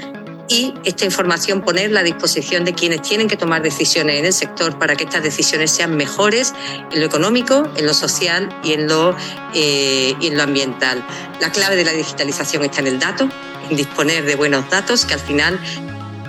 y 0.49 0.75
esta 0.85 1.04
información 1.04 1.62
ponerla 1.62 2.00
a 2.00 2.02
disposición 2.02 2.64
de 2.64 2.75
quienes 2.75 3.02
tienen 3.02 3.28
que 3.28 3.37
tomar 3.37 3.62
decisiones 3.62 4.19
en 4.19 4.26
el 4.26 4.33
sector 4.33 4.78
para 4.78 4.97
que 4.97 5.04
estas 5.04 5.23
decisiones 5.23 5.71
sean 5.71 5.97
mejores 5.97 6.52
en 6.92 7.00
lo 7.00 7.07
económico, 7.07 7.71
en 7.76 7.87
lo 7.87 7.95
social 7.95 8.49
y 8.62 8.73
en 8.73 8.87
lo, 8.88 9.16
eh, 9.54 10.14
en 10.21 10.37
lo 10.37 10.42
ambiental. 10.42 11.04
La 11.40 11.50
clave 11.50 11.76
de 11.76 11.85
la 11.85 11.92
digitalización 11.92 12.64
está 12.64 12.81
en 12.81 12.88
el 12.88 12.99
dato, 12.99 13.28
en 13.71 13.76
disponer 13.76 14.25
de 14.25 14.35
buenos 14.35 14.69
datos 14.69 15.07
que 15.07 15.14
al 15.14 15.21
final 15.21 15.59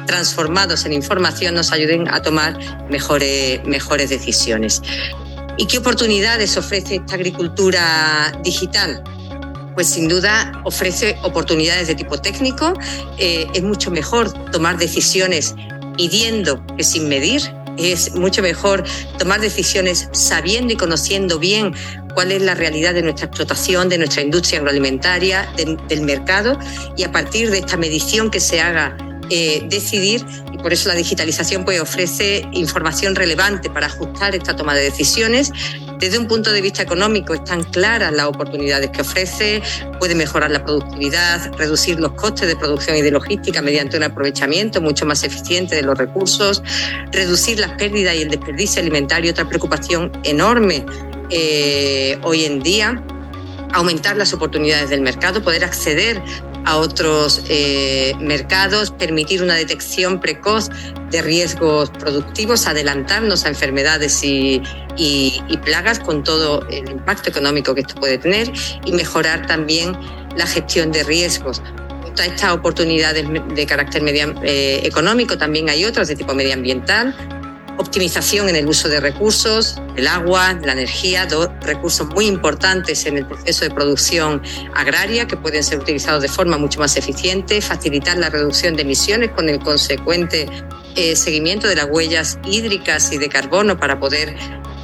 transformados 0.06 0.86
en 0.86 0.94
información 0.94 1.56
nos 1.56 1.72
ayuden 1.72 2.08
a 2.08 2.22
tomar 2.22 2.58
mejores, 2.90 3.64
mejores 3.66 4.10
decisiones. 4.10 4.82
¿Y 5.56 5.68
qué 5.68 5.78
oportunidades 5.78 6.58
ofrece 6.58 6.96
esta 6.96 7.14
agricultura 7.14 8.32
digital? 8.44 9.04
Pues 9.76 9.88
sin 9.88 10.08
duda 10.08 10.52
ofrece 10.64 11.16
oportunidades 11.24 11.88
de 11.88 11.96
tipo 11.96 12.18
técnico. 12.18 12.74
Eh, 13.20 13.46
es 13.54 13.62
mucho 13.62 13.92
mejor 13.92 14.32
tomar 14.52 14.78
decisiones 14.78 15.54
midiendo 15.98 16.66
que 16.76 16.84
sin 16.84 17.08
medir. 17.08 17.42
Es 17.78 18.16
mucho 18.16 18.42
mejor 18.42 18.84
tomar 19.20 19.42
decisiones 19.42 20.10
sabiendo 20.12 20.74
y 20.74 20.76
conociendo 20.76 21.38
bien 21.38 21.74
cuál 22.16 22.32
es 22.32 22.42
la 22.42 22.56
realidad 22.56 22.96
de 22.96 23.04
nuestra 23.04 23.28
explotación, 23.28 23.90
de 23.90 24.00
nuestra 24.00 24.24
industria 24.24 24.60
agroalimentaria, 24.60 25.52
del 25.56 26.02
mercado 26.02 26.58
y 26.98 27.04
a 27.04 27.12
partir 27.12 27.52
de 27.52 27.60
esta 27.60 27.78
medición 27.78 28.32
que 28.32 28.40
se 28.40 28.60
haga 28.60 28.96
eh, 29.36 29.66
decidir 29.68 30.24
y 30.52 30.60
por 30.60 30.74
eso 30.74 30.90
la 30.90 30.94
digitalización 30.94 31.66
pues, 31.66 31.82
ofrece 31.82 32.48
información 32.52 33.16
relevante 33.16 33.68
para 33.68 33.88
ajustar 33.88 34.36
esta 34.36 34.56
toma 34.56 34.76
de 34.76 34.84
decisiones. 34.84 35.52
Desde 35.98 36.20
un 36.20 36.28
punto 36.28 36.52
de 36.52 36.62
vista 36.62 36.84
económico 36.84 37.34
están 37.34 37.64
claras 37.64 38.14
las 38.14 38.28
oportunidades 38.28 38.92
que 38.92 39.02
ofrece, 39.02 39.64
puede 39.98 40.14
mejorar 40.14 40.52
la 40.52 40.64
productividad, 40.64 41.52
reducir 41.58 42.00
los 42.00 42.12
costes 42.12 42.48
de 42.48 42.56
producción 42.56 42.96
y 42.96 43.02
de 43.02 43.10
logística 43.10 43.60
mediante 43.64 43.98
un 43.98 44.04
aprovechamiento 44.04 44.82
mucho 44.82 45.08
más 45.08 45.24
eficiente 45.24 45.76
de 45.76 45.82
los 45.82 45.98
recursos, 45.98 46.62
reducir 47.12 47.60
las 47.60 47.72
pérdidas 47.72 48.16
y 48.16 48.22
el 48.22 48.30
desperdicio 48.30 48.84
alimentario, 48.84 49.32
otra 49.32 49.50
preocupación 49.50 50.12
enorme 50.24 50.86
eh, 51.32 52.20
hoy 52.22 52.46
en 52.46 52.62
día 52.62 53.04
aumentar 53.72 54.16
las 54.16 54.32
oportunidades 54.32 54.92
del 54.92 55.02
mercado, 55.02 55.42
poder 55.42 55.66
acceder 55.66 56.22
a 56.66 56.78
otros 56.78 57.42
eh, 57.50 58.14
mercados, 58.20 58.92
permitir 58.92 59.42
una 59.44 59.56
detección 59.56 60.20
precoz 60.20 60.70
de 61.12 61.22
riesgos 61.22 61.90
productivos, 61.92 62.68
adelantarnos 62.68 63.46
a 63.46 63.50
enfermedades 63.50 64.24
y, 64.24 64.62
plagas 65.64 66.00
con 66.00 66.24
todo 66.24 66.68
el 66.70 66.90
impacto 66.90 67.30
económico 67.30 67.74
que 67.74 67.82
esto 67.82 67.96
puede 67.96 68.18
tener 68.18 68.52
y 68.86 68.92
mejorar 68.92 69.48
también 69.48 69.98
la 70.36 70.46
gestión 70.46 70.92
de 70.92 71.04
riesgos. 71.04 71.62
A 72.20 72.26
estas 72.26 72.54
oportunidades 72.54 73.26
de 73.56 73.66
carácter 73.66 74.04
eh, 74.06 74.82
económico 74.84 75.38
también 75.38 75.70
hay 75.70 75.86
otras 75.86 76.10
de 76.10 76.16
tipo 76.16 76.34
medioambiental, 76.36 77.16
optimización 77.78 78.50
en 78.50 78.56
el 78.56 78.68
uso 78.68 78.90
de 78.90 79.00
recursos, 79.00 79.82
el 79.96 80.08
agua, 80.08 80.54
la 80.64 80.74
energía, 80.74 81.26
dos 81.26 81.50
recursos 81.62 82.08
muy 82.08 82.26
importantes 82.28 83.06
en 83.06 83.18
el 83.18 83.26
proceso 83.26 83.66
de 83.66 83.72
producción 83.72 84.42
agraria 84.76 85.28
que 85.28 85.38
pueden 85.38 85.64
ser 85.64 85.80
utilizados 85.80 86.22
de 86.22 86.30
forma 86.30 86.58
mucho 86.58 86.80
más 86.80 86.96
eficiente, 86.98 87.62
facilitar 87.62 88.18
la 88.18 88.30
reducción 88.30 88.76
de 88.76 88.84
emisiones 88.84 89.32
con 89.32 89.50
el 89.50 89.60
consecuente 89.60 90.48
eh, 90.96 91.16
seguimiento 91.16 91.68
de 91.68 91.76
las 91.76 91.88
huellas 91.90 92.38
hídricas 92.46 93.12
y 93.12 93.18
de 93.18 93.30
carbono 93.30 93.80
para 93.80 94.00
poder 94.00 94.36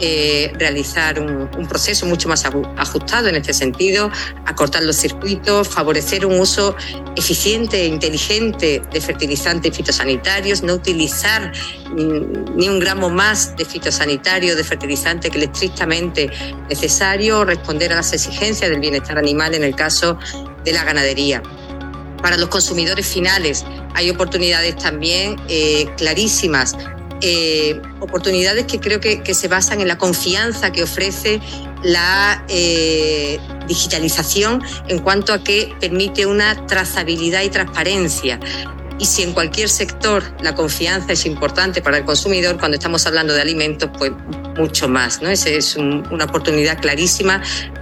eh, 0.01 0.51
realizar 0.57 1.19
un, 1.19 1.49
proceso 1.67 2.05
mucho 2.05 2.27
más 2.29 2.45
ajustado 2.77 3.27
en 3.27 3.35
este 3.35 3.53
sentido, 3.53 4.09
acortar 4.45 4.83
los 4.83 4.95
circuitos, 4.95 5.67
favorecer 5.67 6.25
un 6.25 6.39
uso 6.39 6.75
eficiente 7.15 7.81
e 7.81 7.85
inteligente 7.85 8.81
de 8.91 9.01
fertilizantes 9.01 9.75
fitosanitarios, 9.75 10.63
no 10.63 10.73
utilizar 10.73 11.51
ni 11.95 12.67
un 12.67 12.79
gramo 12.79 13.09
más 13.09 13.55
de 13.55 13.65
fitosanitario, 13.65 14.55
de 14.55 14.63
fertilizante 14.63 15.29
que 15.29 15.37
el 15.37 15.43
estrictamente 15.43 16.29
necesario, 16.69 17.45
responder 17.45 17.93
a 17.93 17.97
las 17.97 18.13
exigencias 18.13 18.69
del 18.69 18.79
bienestar 18.79 19.17
animal 19.17 19.53
en 19.53 19.63
el 19.63 19.75
caso 19.75 20.17
de 20.63 20.73
la 20.73 20.83
ganadería. 20.83 21.43
Para 22.21 22.37
los 22.37 22.49
consumidores 22.49 23.07
finales 23.07 23.65
hay 23.95 24.09
oportunidades 24.09 24.75
también 24.75 25.35
eh, 25.47 25.87
clarísimas 25.97 26.75
eh, 27.21 27.81
oportunidades 27.99 28.65
que 28.65 28.79
creo 28.79 28.99
que, 28.99 29.33
se 29.33 29.47
basan 29.47 29.81
en 29.81 29.87
la 29.87 29.97
confianza 29.97 30.71
que 30.71 30.83
ofrece 30.83 31.39
la 31.83 32.43
eh, 32.47 33.39
digitalización 33.67 34.63
en 34.87 34.99
cuanto 34.99 35.33
a 35.33 35.43
que 35.43 35.73
permite 35.79 36.25
una 36.25 36.65
trazabilidad 36.65 37.43
y 37.43 37.49
transparencia. 37.49 38.39
Y 38.99 39.05
si 39.05 39.23
en 39.23 39.31
cualquier 39.31 39.69
sector 39.69 40.23
la 40.41 40.55
confianza 40.55 41.13
es 41.13 41.25
importante 41.25 41.81
para 41.81 41.97
el 41.97 42.05
consumidor, 42.05 42.57
cuando 42.59 42.75
estamos 42.75 43.05
hablando 43.05 43.33
de 43.33 43.41
alimentos, 43.41 43.89
pues 43.97 44.11
mucho 44.57 44.89
más. 44.89 45.21
¿no? 45.21 45.29
Es 45.29 45.75
una 45.77 46.25
oportunidad 46.25 46.79
clarísima 46.81 47.41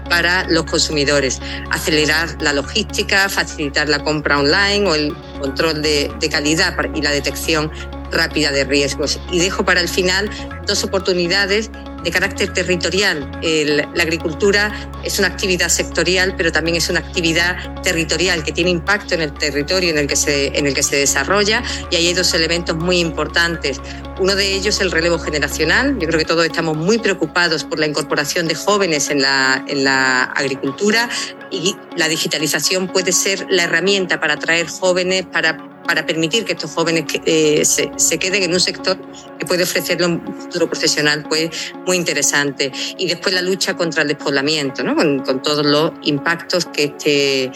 para 0.09 0.47
los 0.47 0.65
consumidores. 0.65 1.41
Acelerar 1.71 2.41
la 2.41 2.53
logística, 2.53 3.29
facilitar 3.29 3.89
la 3.89 4.03
compra 4.03 4.39
online 4.39 4.87
o 4.87 4.93
el 4.93 5.15
control 5.41 5.81
de, 5.81 6.11
de 6.19 6.29
calidad 6.29 6.75
y 6.93 7.01
la 7.01 7.11
detección 7.11 7.71
rápida 8.11 8.51
de 8.51 8.63
riesgos. 8.63 9.19
Y 9.31 9.39
dejo 9.39 9.65
para 9.65 9.81
el 9.81 9.89
final 9.89 10.29
dos 10.65 10.83
oportunidades 10.83 11.71
de 12.03 12.11
carácter 12.11 12.53
territorial. 12.53 13.29
la 13.41 14.03
agricultura 14.03 14.71
es 15.03 15.19
una 15.19 15.27
actividad 15.27 15.69
sectorial, 15.69 16.35
pero 16.37 16.51
también 16.51 16.77
es 16.77 16.89
una 16.89 16.99
actividad 16.99 17.81
territorial 17.81 18.43
que 18.43 18.51
tiene 18.51 18.69
impacto 18.69 19.15
en 19.15 19.21
el 19.21 19.33
territorio 19.33 19.89
en 19.89 19.97
el 19.97 20.07
que 20.07 20.15
se, 20.15 20.57
en 20.57 20.67
el 20.67 20.73
que 20.73 20.83
se 20.83 20.95
desarrolla 20.95 21.63
y 21.89 21.95
ahí 21.95 22.07
hay 22.07 22.13
dos 22.13 22.33
elementos 22.33 22.75
muy 22.75 22.99
importantes. 22.99 23.81
Uno 24.19 24.35
de 24.35 24.53
ellos 24.53 24.75
es 24.75 24.81
el 24.81 24.91
relevo 24.91 25.19
generacional. 25.19 25.97
Yo 25.99 26.07
creo 26.07 26.19
que 26.19 26.25
todos 26.25 26.45
estamos 26.45 26.75
muy 26.75 26.97
preocupados 26.97 27.63
por 27.63 27.79
la 27.79 27.87
incorporación 27.87 28.47
de 28.47 28.55
jóvenes 28.55 29.09
en 29.09 29.21
la, 29.21 29.63
en 29.67 29.83
la 29.83 30.23
agricultura 30.23 31.09
y 31.51 31.75
la 31.95 32.07
digitalización 32.07 32.87
puede 32.87 33.11
ser 33.11 33.45
la 33.49 33.63
herramienta 33.63 34.19
para 34.19 34.33
atraer 34.33 34.67
jóvenes, 34.67 35.25
para 35.25 35.76
para 35.87 36.05
permitir 36.05 36.45
que 36.45 36.51
estos 36.53 36.71
jóvenes 36.71 37.05
eh, 37.25 37.65
se, 37.65 37.89
se, 37.95 38.19
queden 38.19 38.43
en 38.43 38.53
un 38.53 38.59
sector 38.59 38.97
que 39.39 39.45
puede 39.45 39.63
ofrecerle 39.63 40.05
un 40.05 40.35
futuro 40.35 40.67
profesional 40.67 41.25
pues, 41.27 41.73
muy 41.85 41.97
interesante. 41.97 42.71
Y 42.97 43.07
después 43.07 43.33
la 43.33 43.41
lucha 43.41 43.75
contra 43.75 44.03
el 44.03 44.09
despoblamiento, 44.09 44.83
¿no? 44.83 44.95
con, 44.95 45.19
con 45.19 45.41
todos 45.41 45.65
los 45.65 45.93
impactos 46.03 46.65
que 46.65 46.83
este, 46.83 47.51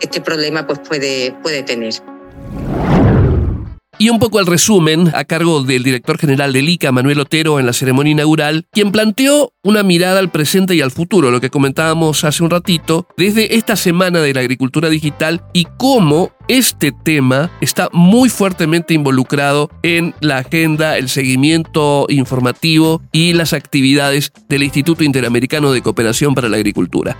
este 0.00 0.20
problema 0.20 0.66
pues, 0.66 0.80
puede, 0.80 1.32
puede 1.42 1.62
tener. 1.62 1.94
Y 3.98 4.08
un 4.08 4.18
poco 4.18 4.40
el 4.40 4.46
resumen 4.46 5.10
a 5.14 5.24
cargo 5.24 5.62
del 5.62 5.84
director 5.84 6.18
general 6.18 6.52
del 6.52 6.68
ICA, 6.68 6.90
Manuel 6.90 7.20
Otero, 7.20 7.60
en 7.60 7.66
la 7.66 7.72
ceremonia 7.72 8.10
inaugural, 8.10 8.66
quien 8.72 8.90
planteó 8.90 9.52
una 9.62 9.82
mirada 9.82 10.18
al 10.18 10.30
presente 10.30 10.74
y 10.74 10.80
al 10.80 10.90
futuro, 10.90 11.30
lo 11.30 11.40
que 11.40 11.50
comentábamos 11.50 12.24
hace 12.24 12.42
un 12.42 12.50
ratito, 12.50 13.06
desde 13.16 13.56
esta 13.56 13.76
semana 13.76 14.20
de 14.20 14.34
la 14.34 14.40
agricultura 14.40 14.88
digital 14.88 15.44
y 15.52 15.66
cómo 15.78 16.32
este 16.48 16.92
tema 16.92 17.50
está 17.60 17.88
muy 17.92 18.28
fuertemente 18.28 18.94
involucrado 18.94 19.70
en 19.82 20.12
la 20.20 20.38
agenda, 20.38 20.98
el 20.98 21.08
seguimiento 21.08 22.06
informativo 22.08 23.00
y 23.12 23.32
las 23.32 23.52
actividades 23.52 24.32
del 24.48 24.64
Instituto 24.64 25.04
Interamericano 25.04 25.72
de 25.72 25.82
Cooperación 25.82 26.34
para 26.34 26.48
la 26.48 26.56
Agricultura. 26.56 27.16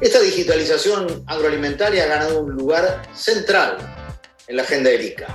Esta 0.00 0.20
digitalización 0.20 1.06
agroalimentaria 1.26 2.04
ha 2.04 2.06
ganado 2.06 2.42
un 2.42 2.52
lugar 2.52 3.02
central 3.14 3.78
en 4.48 4.56
la 4.56 4.62
agenda 4.62 4.90
del 4.90 5.04
ICA. 5.04 5.26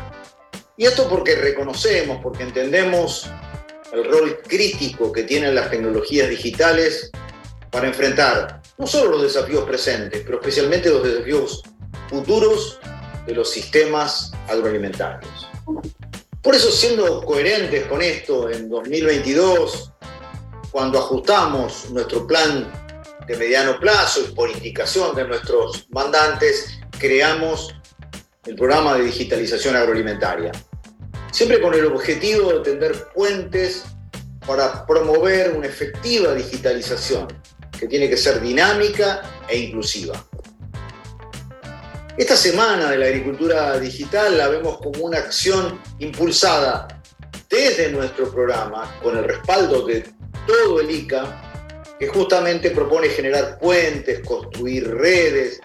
Y 0.75 0.85
esto 0.85 1.07
porque 1.07 1.35
reconocemos, 1.35 2.19
porque 2.21 2.43
entendemos 2.43 3.29
el 3.93 4.05
rol 4.05 4.39
crítico 4.41 5.11
que 5.11 5.23
tienen 5.23 5.53
las 5.53 5.69
tecnologías 5.69 6.29
digitales 6.29 7.11
para 7.69 7.87
enfrentar 7.87 8.61
no 8.77 8.87
solo 8.87 9.11
los 9.11 9.21
desafíos 9.21 9.65
presentes, 9.65 10.23
pero 10.25 10.39
especialmente 10.39 10.89
los 10.89 11.03
desafíos 11.03 11.61
futuros 12.09 12.79
de 13.27 13.35
los 13.35 13.49
sistemas 13.49 14.31
agroalimentarios. 14.47 15.47
Por 16.41 16.55
eso, 16.55 16.71
siendo 16.71 17.23
coherentes 17.23 17.85
con 17.85 18.01
esto, 18.01 18.49
en 18.49 18.67
2022, 18.67 19.91
cuando 20.71 20.99
ajustamos 20.99 21.89
nuestro 21.91 22.27
plan 22.27 22.71
de 23.27 23.37
mediano 23.37 23.79
plazo 23.79 24.21
y 24.21 24.33
politización 24.33 25.15
de 25.15 25.25
nuestros 25.25 25.87
mandantes, 25.91 26.79
creamos 26.99 27.73
el 28.45 28.55
programa 28.55 28.97
de 28.97 29.05
digitalización 29.05 29.75
agroalimentaria, 29.75 30.51
siempre 31.31 31.61
con 31.61 31.73
el 31.73 31.85
objetivo 31.85 32.53
de 32.53 32.59
tender 32.59 33.07
puentes 33.13 33.85
para 34.45 34.85
promover 34.85 35.51
una 35.51 35.67
efectiva 35.67 36.33
digitalización 36.33 37.27
que 37.79 37.87
tiene 37.87 38.09
que 38.09 38.17
ser 38.17 38.41
dinámica 38.41 39.21
e 39.47 39.57
inclusiva. 39.57 40.25
Esta 42.17 42.35
semana 42.35 42.91
de 42.91 42.97
la 42.97 43.05
agricultura 43.07 43.79
digital 43.79 44.37
la 44.37 44.47
vemos 44.47 44.77
como 44.77 45.05
una 45.05 45.17
acción 45.17 45.79
impulsada 45.99 46.87
desde 47.49 47.91
nuestro 47.91 48.31
programa, 48.31 48.93
con 49.01 49.17
el 49.17 49.23
respaldo 49.23 49.85
de 49.87 50.05
todo 50.45 50.81
el 50.81 50.91
ICA, 50.91 51.95
que 51.97 52.07
justamente 52.07 52.71
propone 52.71 53.07
generar 53.07 53.57
puentes, 53.57 54.19
construir 54.27 54.93
redes, 54.93 55.61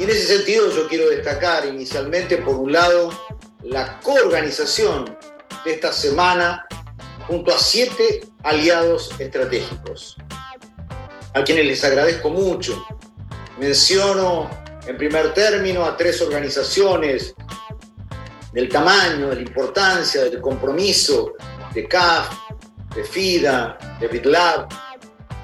y 0.00 0.04
en 0.04 0.08
ese 0.08 0.38
sentido 0.38 0.74
yo 0.74 0.88
quiero 0.88 1.10
destacar 1.10 1.66
inicialmente, 1.66 2.38
por 2.38 2.56
un 2.56 2.72
lado, 2.72 3.10
la 3.62 4.00
coorganización 4.00 5.14
de 5.62 5.74
esta 5.74 5.92
semana 5.92 6.66
junto 7.26 7.54
a 7.54 7.58
siete 7.58 8.22
aliados 8.42 9.10
estratégicos, 9.18 10.16
a 11.34 11.44
quienes 11.44 11.66
les 11.66 11.84
agradezco 11.84 12.30
mucho. 12.30 12.82
Menciono 13.58 14.48
en 14.86 14.96
primer 14.96 15.34
término 15.34 15.84
a 15.84 15.98
tres 15.98 16.22
organizaciones 16.22 17.34
del 18.54 18.70
tamaño, 18.70 19.28
de 19.28 19.34
la 19.34 19.42
importancia, 19.42 20.22
del 20.22 20.40
compromiso 20.40 21.34
de 21.74 21.86
CAF, 21.86 22.30
de 22.94 23.04
FIDA, 23.04 23.76
de 24.00 24.08
BitLab, 24.08 24.66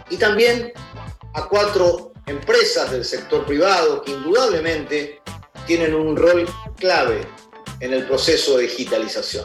y 0.08 0.16
también 0.16 0.72
a 1.34 1.46
cuatro 1.46 2.05
empresas 2.26 2.90
del 2.90 3.04
sector 3.04 3.46
privado 3.46 4.02
que 4.02 4.12
indudablemente 4.12 5.20
tienen 5.66 5.94
un 5.94 6.16
rol 6.16 6.46
clave 6.76 7.26
en 7.80 7.92
el 7.92 8.06
proceso 8.06 8.56
de 8.56 8.64
digitalización. 8.64 9.44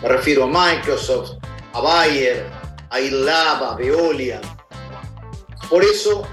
Me 0.00 0.08
refiero 0.08 0.44
a 0.44 0.46
Microsoft, 0.46 1.38
a 1.72 1.80
Bayer, 1.80 2.46
a 2.90 3.00
IRLAB, 3.00 3.64
a 3.64 3.76
Veolia. 3.76 4.40
Por 5.68 5.82
eso 5.84 6.26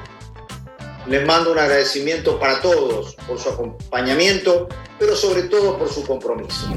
les 1.07 1.25
mando 1.25 1.51
un 1.51 1.59
agradecimiento 1.59 2.39
para 2.39 2.61
todos 2.61 3.15
por 3.27 3.39
su 3.39 3.49
acompañamiento, 3.49 4.67
pero 4.99 5.15
sobre 5.15 5.43
todo 5.43 5.77
por 5.77 5.89
su 5.89 6.05
compromiso. 6.05 6.67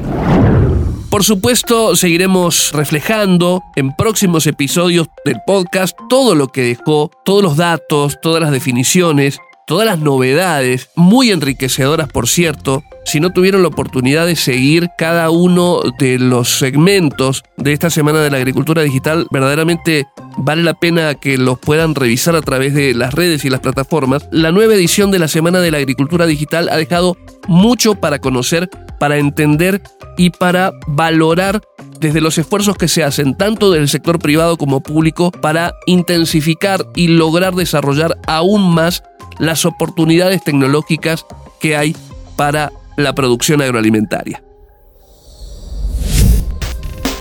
Por 1.12 1.25
supuesto, 1.25 1.94
seguiremos 1.94 2.72
reflejando 2.72 3.62
en 3.77 3.94
próximos 3.94 4.46
episodios 4.46 5.09
del 5.27 5.42
podcast 5.46 5.94
todo 6.09 6.35
lo 6.35 6.48
que 6.48 6.62
dejó, 6.62 7.11
todos 7.22 7.42
los 7.42 7.59
datos, 7.59 8.18
todas 8.22 8.40
las 8.40 8.51
definiciones, 8.51 9.38
todas 9.72 9.87
las 9.87 10.00
novedades, 10.00 10.90
muy 10.96 11.30
enriquecedoras 11.30 12.06
por 12.06 12.28
cierto, 12.28 12.85
si 13.06 13.20
no 13.20 13.32
tuvieron 13.32 13.62
la 13.62 13.68
oportunidad 13.68 14.26
de 14.26 14.37
seguir 14.37 14.90
cada 14.98 15.30
uno 15.30 15.80
de 15.98 16.18
los 16.18 16.58
segmentos 16.58 17.42
de 17.56 17.72
esta 17.72 17.88
Semana 17.88 18.18
de 18.20 18.30
la 18.30 18.37
Agricultura 18.37 18.82
Digital, 18.82 19.26
verdaderamente 19.30 20.04
vale 20.37 20.62
la 20.62 20.74
pena 20.74 21.14
que 21.14 21.38
los 21.38 21.58
puedan 21.58 21.94
revisar 21.94 22.37
a 22.37 22.42
través 22.42 22.74
de 22.74 22.92
las 22.92 23.14
redes 23.14 23.46
y 23.46 23.48
las 23.50 23.61
plataformas. 23.61 24.28
La 24.30 24.52
nueva 24.52 24.74
edición 24.74 25.11
de 25.11 25.18
la 25.18 25.26
Semana 25.26 25.61
de 25.61 25.70
la 25.70 25.78
Agricultura 25.78 26.26
Digital 26.26 26.68
ha 26.68 26.76
dejado 26.76 27.16
mucho 27.48 27.94
para 27.94 28.18
conocer, 28.18 28.68
para 29.00 29.16
entender 29.16 29.80
y 30.18 30.28
para 30.28 30.72
valorar 30.87 31.62
desde 31.98 32.20
los 32.20 32.37
esfuerzos 32.37 32.76
que 32.76 32.88
se 32.88 33.04
hacen 33.04 33.37
tanto 33.37 33.70
del 33.70 33.88
sector 33.88 34.18
privado 34.18 34.58
como 34.58 34.82
público 34.82 35.30
para 35.30 35.72
intensificar 35.87 36.85
y 36.94 37.08
lograr 37.08 37.54
desarrollar 37.54 38.18
aún 38.26 38.74
más 38.74 39.02
las 39.38 39.64
oportunidades 39.64 40.42
tecnológicas 40.42 41.27
que 41.61 41.77
hay 41.77 41.97
para 42.37 42.73
la 42.97 43.14
producción 43.14 43.62
agroalimentaria. 43.62 44.42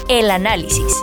El 0.10 0.30
análisis. 0.30 0.94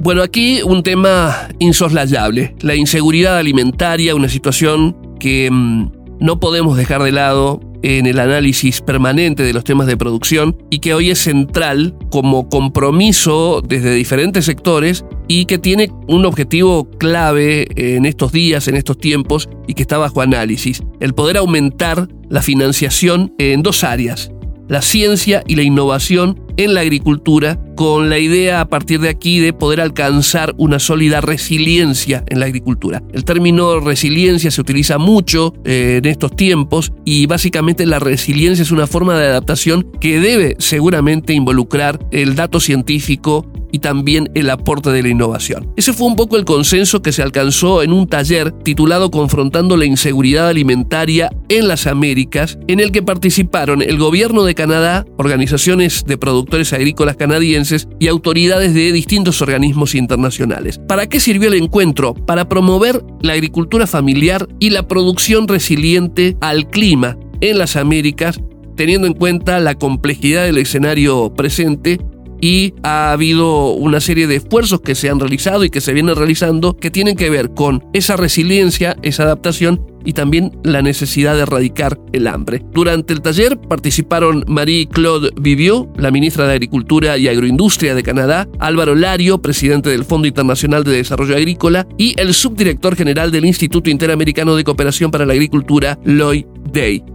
Bueno, 0.00 0.22
aquí 0.22 0.60
un 0.62 0.82
tema 0.82 1.48
insoslayable, 1.60 2.54
la 2.60 2.74
inseguridad 2.74 3.38
alimentaria, 3.38 4.14
una 4.14 4.28
situación 4.28 5.16
que 5.18 5.48
mm, 5.50 5.92
no 6.20 6.40
podemos 6.40 6.76
dejar 6.76 7.02
de 7.02 7.12
lado 7.12 7.60
en 7.84 8.06
el 8.06 8.18
análisis 8.18 8.80
permanente 8.80 9.42
de 9.42 9.52
los 9.52 9.62
temas 9.62 9.86
de 9.86 9.98
producción 9.98 10.56
y 10.70 10.78
que 10.78 10.94
hoy 10.94 11.10
es 11.10 11.18
central 11.18 11.94
como 12.10 12.48
compromiso 12.48 13.60
desde 13.60 13.92
diferentes 13.92 14.46
sectores 14.46 15.04
y 15.28 15.44
que 15.44 15.58
tiene 15.58 15.90
un 16.08 16.24
objetivo 16.24 16.88
clave 16.98 17.66
en 17.76 18.06
estos 18.06 18.32
días, 18.32 18.68
en 18.68 18.76
estos 18.76 18.96
tiempos 18.96 19.50
y 19.68 19.74
que 19.74 19.82
está 19.82 19.98
bajo 19.98 20.22
análisis, 20.22 20.82
el 20.98 21.12
poder 21.12 21.36
aumentar 21.36 22.08
la 22.30 22.40
financiación 22.40 23.34
en 23.38 23.62
dos 23.62 23.84
áreas, 23.84 24.30
la 24.68 24.82
ciencia 24.82 25.42
y 25.46 25.56
la 25.56 25.62
innovación 25.62 26.40
en 26.56 26.74
la 26.74 26.80
agricultura, 26.80 27.58
con 27.74 28.08
la 28.08 28.18
idea 28.18 28.60
a 28.60 28.68
partir 28.68 29.00
de 29.00 29.08
aquí 29.08 29.40
de 29.40 29.52
poder 29.52 29.80
alcanzar 29.80 30.54
una 30.56 30.78
sólida 30.78 31.20
resiliencia 31.20 32.24
en 32.28 32.38
la 32.38 32.46
agricultura. 32.46 33.02
El 33.12 33.24
término 33.24 33.80
resiliencia 33.80 34.50
se 34.50 34.60
utiliza 34.60 34.98
mucho 34.98 35.54
eh, 35.64 36.00
en 36.02 36.08
estos 36.08 36.36
tiempos 36.36 36.92
y 37.04 37.26
básicamente 37.26 37.86
la 37.86 37.98
resiliencia 37.98 38.62
es 38.62 38.70
una 38.70 38.86
forma 38.86 39.18
de 39.18 39.26
adaptación 39.26 39.90
que 40.00 40.20
debe 40.20 40.56
seguramente 40.58 41.32
involucrar 41.32 41.98
el 42.12 42.36
dato 42.36 42.60
científico 42.60 43.46
y 43.74 43.80
también 43.80 44.30
el 44.36 44.50
aporte 44.50 44.90
de 44.90 45.02
la 45.02 45.08
innovación. 45.08 45.72
Ese 45.76 45.92
fue 45.92 46.06
un 46.06 46.14
poco 46.14 46.36
el 46.36 46.44
consenso 46.44 47.02
que 47.02 47.10
se 47.10 47.22
alcanzó 47.22 47.82
en 47.82 47.92
un 47.92 48.06
taller 48.06 48.52
titulado 48.52 49.10
Confrontando 49.10 49.76
la 49.76 49.84
inseguridad 49.84 50.46
alimentaria 50.46 51.32
en 51.48 51.66
las 51.66 51.88
Américas, 51.88 52.56
en 52.68 52.78
el 52.78 52.92
que 52.92 53.02
participaron 53.02 53.82
el 53.82 53.98
gobierno 53.98 54.44
de 54.44 54.54
Canadá, 54.54 55.04
organizaciones 55.18 56.04
de 56.06 56.16
productores 56.16 56.72
agrícolas 56.72 57.16
canadienses 57.16 57.88
y 57.98 58.06
autoridades 58.06 58.74
de 58.74 58.92
distintos 58.92 59.42
organismos 59.42 59.96
internacionales. 59.96 60.78
¿Para 60.86 61.08
qué 61.08 61.18
sirvió 61.18 61.48
el 61.48 61.60
encuentro? 61.60 62.14
Para 62.14 62.48
promover 62.48 63.02
la 63.22 63.32
agricultura 63.32 63.88
familiar 63.88 64.46
y 64.60 64.70
la 64.70 64.86
producción 64.86 65.48
resiliente 65.48 66.36
al 66.40 66.70
clima 66.70 67.18
en 67.40 67.58
las 67.58 67.74
Américas, 67.74 68.38
teniendo 68.76 69.08
en 69.08 69.14
cuenta 69.14 69.58
la 69.58 69.74
complejidad 69.74 70.44
del 70.44 70.58
escenario 70.58 71.34
presente 71.34 71.98
y 72.44 72.74
ha 72.82 73.10
habido 73.12 73.70
una 73.70 74.00
serie 74.00 74.26
de 74.26 74.36
esfuerzos 74.36 74.82
que 74.82 74.94
se 74.94 75.08
han 75.08 75.18
realizado 75.18 75.64
y 75.64 75.70
que 75.70 75.80
se 75.80 75.94
vienen 75.94 76.14
realizando 76.14 76.76
que 76.76 76.90
tienen 76.90 77.16
que 77.16 77.30
ver 77.30 77.54
con 77.54 77.82
esa 77.94 78.18
resiliencia, 78.18 78.98
esa 79.00 79.22
adaptación 79.22 79.80
y 80.04 80.12
también 80.12 80.52
la 80.62 80.82
necesidad 80.82 81.34
de 81.36 81.40
erradicar 81.40 81.98
el 82.12 82.26
hambre. 82.26 82.62
Durante 82.74 83.14
el 83.14 83.22
taller 83.22 83.58
participaron 83.58 84.44
Marie-Claude 84.46 85.30
Vivieux, 85.40 85.86
la 85.96 86.10
ministra 86.10 86.46
de 86.46 86.52
Agricultura 86.52 87.16
y 87.16 87.28
Agroindustria 87.28 87.94
de 87.94 88.02
Canadá, 88.02 88.46
Álvaro 88.58 88.94
Lario, 88.94 89.40
presidente 89.40 89.88
del 89.88 90.04
Fondo 90.04 90.28
Internacional 90.28 90.84
de 90.84 90.92
Desarrollo 90.92 91.36
Agrícola, 91.36 91.86
y 91.96 92.12
el 92.20 92.34
subdirector 92.34 92.94
general 92.94 93.30
del 93.30 93.46
Instituto 93.46 93.88
Interamericano 93.88 94.54
de 94.54 94.64
Cooperación 94.64 95.10
para 95.10 95.24
la 95.24 95.32
Agricultura, 95.32 95.98
Lloyd 96.04 96.44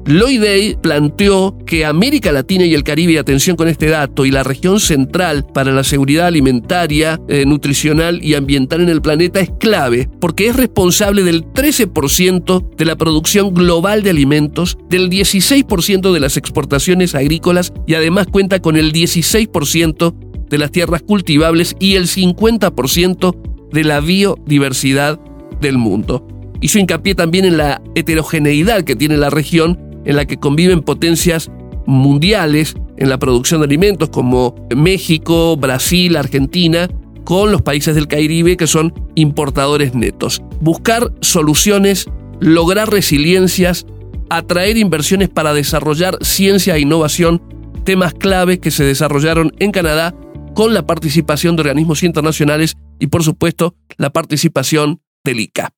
Lloyd 0.06 0.42
Day 0.42 0.78
planteó 0.82 1.58
que 1.66 1.86
América 1.86 2.32
Latina 2.32 2.66
y 2.66 2.74
el 2.74 2.84
Caribe, 2.84 3.20
atención 3.20 3.58
con 3.58 3.68
este 3.68 3.88
dato, 3.88 4.26
y 4.26 4.32
la 4.32 4.44
región 4.44 4.80
central 4.80 5.46
para 5.54 5.72
la 5.72 5.84
seguridad 5.84 6.28
alimentaria, 6.28 7.20
eh, 7.28 7.46
nutricional 7.46 8.24
y 8.24 8.36
ambiental 8.36 8.82
en 8.82 8.90
el 8.90 9.02
planeta 9.02 9.40
es 9.42 9.52
clave 9.60 10.10
porque 10.22 10.48
es 10.48 10.56
responsable 10.56 11.24
del 11.24 11.44
13% 11.46 12.76
de 12.78 12.86
la 12.86 12.96
producción 12.96 13.54
global 13.54 14.02
de 14.02 14.12
alimentos, 14.12 14.78
del 14.90 15.10
16% 15.10 16.14
de 16.14 16.20
las 16.20 16.38
exportaciones 16.38 17.14
agrícolas 17.14 17.74
y 17.86 17.96
además 17.96 18.28
cuenta 18.28 18.60
con 18.60 18.78
el 18.78 18.94
16% 18.94 20.16
de 20.50 20.58
las 20.58 20.72
tierras 20.72 21.02
cultivables 21.02 21.76
y 21.80 21.96
el 21.96 22.08
50% 22.08 23.36
de 23.72 23.84
la 23.84 24.00
biodiversidad 24.00 25.20
del 25.62 25.78
mundo. 25.78 26.39
Hizo 26.62 26.80
hincapié 26.80 27.16
también 27.16 27.46
en 27.46 27.58
la 27.58 27.82
heterogeneidad 27.96 28.84
que 28.84 28.96
tiene 28.96 29.18
la 29.18 29.30
región 29.30 29.80
en 30.06 30.16
la 30.16 30.26
que 30.26 30.38
conviven 30.38 30.82
potencias 30.82 31.50
mundiales 31.86 32.76
en 32.98 33.10
la 33.10 33.18
producción 33.18 33.62
de 33.62 33.66
alimentos 33.66 34.10
como 34.10 34.56
México, 34.76 35.56
Brasil, 35.58 36.18
Argentina, 36.18 36.90
con 37.24 37.52
los 37.52 37.62
países 37.62 37.96
del 37.96 38.08
Caribe 38.08 38.58
que 38.58 38.68
son 38.68 38.94
importadores 39.16 39.96
netos. 39.96 40.42
Buscar 40.62 41.14
soluciones 41.22 42.08
lograr 42.40 42.90
resiliencias, 42.90 43.86
atraer 44.30 44.78
inversiones 44.78 45.30
para 45.30 45.54
desarrollar 45.54 46.18
ciencia 46.22 46.76
e 46.76 46.82
innovación, 46.82 47.42
temas 47.84 48.14
clave 48.14 48.60
que 48.60 48.72
se 48.72 48.84
desarrollaron 48.84 49.52
en 49.60 49.72
Canadá 49.72 50.16
con 50.54 50.74
la 50.74 50.86
participación 50.86 51.56
de 51.56 51.62
organismos 51.62 52.04
internacionales 52.04 52.76
y 53.00 53.08
por 53.08 53.24
supuesto 53.24 53.76
la 53.98 54.10
participación 54.12 55.02
del 55.24 55.40
ICA. 55.40 55.74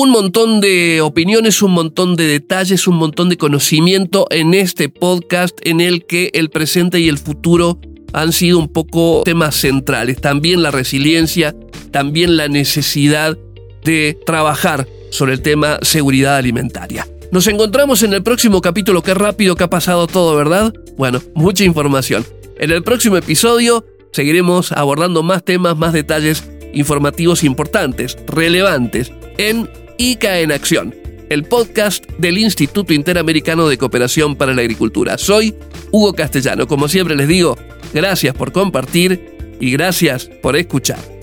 Un 0.00 0.10
montón 0.10 0.60
de 0.60 1.00
opiniones, 1.00 1.60
un 1.60 1.72
montón 1.72 2.14
de 2.14 2.28
detalles, 2.28 2.86
un 2.86 2.94
montón 2.94 3.30
de 3.30 3.36
conocimiento 3.36 4.28
en 4.30 4.54
este 4.54 4.88
podcast 4.88 5.58
en 5.64 5.80
el 5.80 6.06
que 6.06 6.30
el 6.34 6.50
presente 6.50 7.00
y 7.00 7.08
el 7.08 7.18
futuro 7.18 7.80
han 8.12 8.32
sido 8.32 8.60
un 8.60 8.68
poco 8.68 9.22
temas 9.24 9.56
centrales. 9.56 10.20
También 10.20 10.62
la 10.62 10.70
resiliencia, 10.70 11.52
también 11.90 12.36
la 12.36 12.46
necesidad 12.46 13.36
de 13.82 14.16
trabajar 14.24 14.86
sobre 15.10 15.32
el 15.32 15.42
tema 15.42 15.80
seguridad 15.82 16.36
alimentaria. 16.36 17.04
Nos 17.32 17.48
encontramos 17.48 18.04
en 18.04 18.12
el 18.12 18.22
próximo 18.22 18.60
capítulo. 18.60 19.02
Qué 19.02 19.14
rápido 19.14 19.56
que 19.56 19.64
ha 19.64 19.70
pasado 19.70 20.06
todo, 20.06 20.36
¿verdad? 20.36 20.72
Bueno, 20.96 21.20
mucha 21.34 21.64
información. 21.64 22.24
En 22.60 22.70
el 22.70 22.84
próximo 22.84 23.16
episodio 23.16 23.84
seguiremos 24.12 24.70
abordando 24.70 25.24
más 25.24 25.44
temas, 25.44 25.76
más 25.76 25.92
detalles 25.92 26.44
informativos 26.72 27.42
importantes, 27.42 28.16
relevantes, 28.28 29.10
en 29.38 29.68
ICA 29.98 30.40
en 30.40 30.52
Acción, 30.52 30.94
el 31.28 31.44
podcast 31.44 32.06
del 32.18 32.38
Instituto 32.38 32.94
Interamericano 32.94 33.68
de 33.68 33.76
Cooperación 33.76 34.36
para 34.36 34.54
la 34.54 34.62
Agricultura. 34.62 35.18
Soy 35.18 35.54
Hugo 35.90 36.14
Castellano. 36.14 36.66
Como 36.66 36.88
siempre 36.88 37.14
les 37.14 37.28
digo, 37.28 37.56
Gracias 37.92 38.34
por 38.34 38.52
compartir 38.52 39.56
y 39.60 39.70
gracias 39.72 40.26
por 40.42 40.56
escuchar. 40.56 41.17